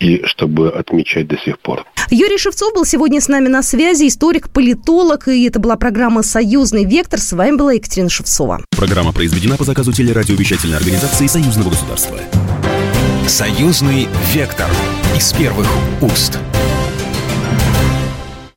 и 0.00 0.22
чтобы 0.24 0.70
отмечать 0.70 1.26
до 1.28 1.36
сих 1.36 1.58
пор. 1.58 1.84
Юрий 2.10 2.38
Шевцов 2.38 2.72
был 2.72 2.86
сегодня 2.86 3.20
с 3.20 3.28
нами 3.28 3.48
на 3.48 3.62
связи, 3.62 4.08
историк, 4.08 4.48
политолог, 4.48 5.28
и 5.28 5.46
это 5.46 5.60
была 5.60 5.76
программа 5.76 6.22
«Союзный 6.22 6.86
вектор». 6.86 7.20
С 7.20 7.32
вами 7.34 7.56
была 7.56 7.72
Екатерина 7.74 8.08
Шевцова. 8.08 8.64
Программа 8.70 9.12
произведена 9.12 9.58
по 9.58 9.64
заказу 9.64 9.92
телерадиовещательной 9.92 10.78
организации 10.78 11.26
Союзного 11.26 11.68
государства. 11.68 12.16
«Союзный 13.26 14.08
вектор» 14.32 14.70
из 15.14 15.30
первых 15.34 15.66
уст. 16.00 16.38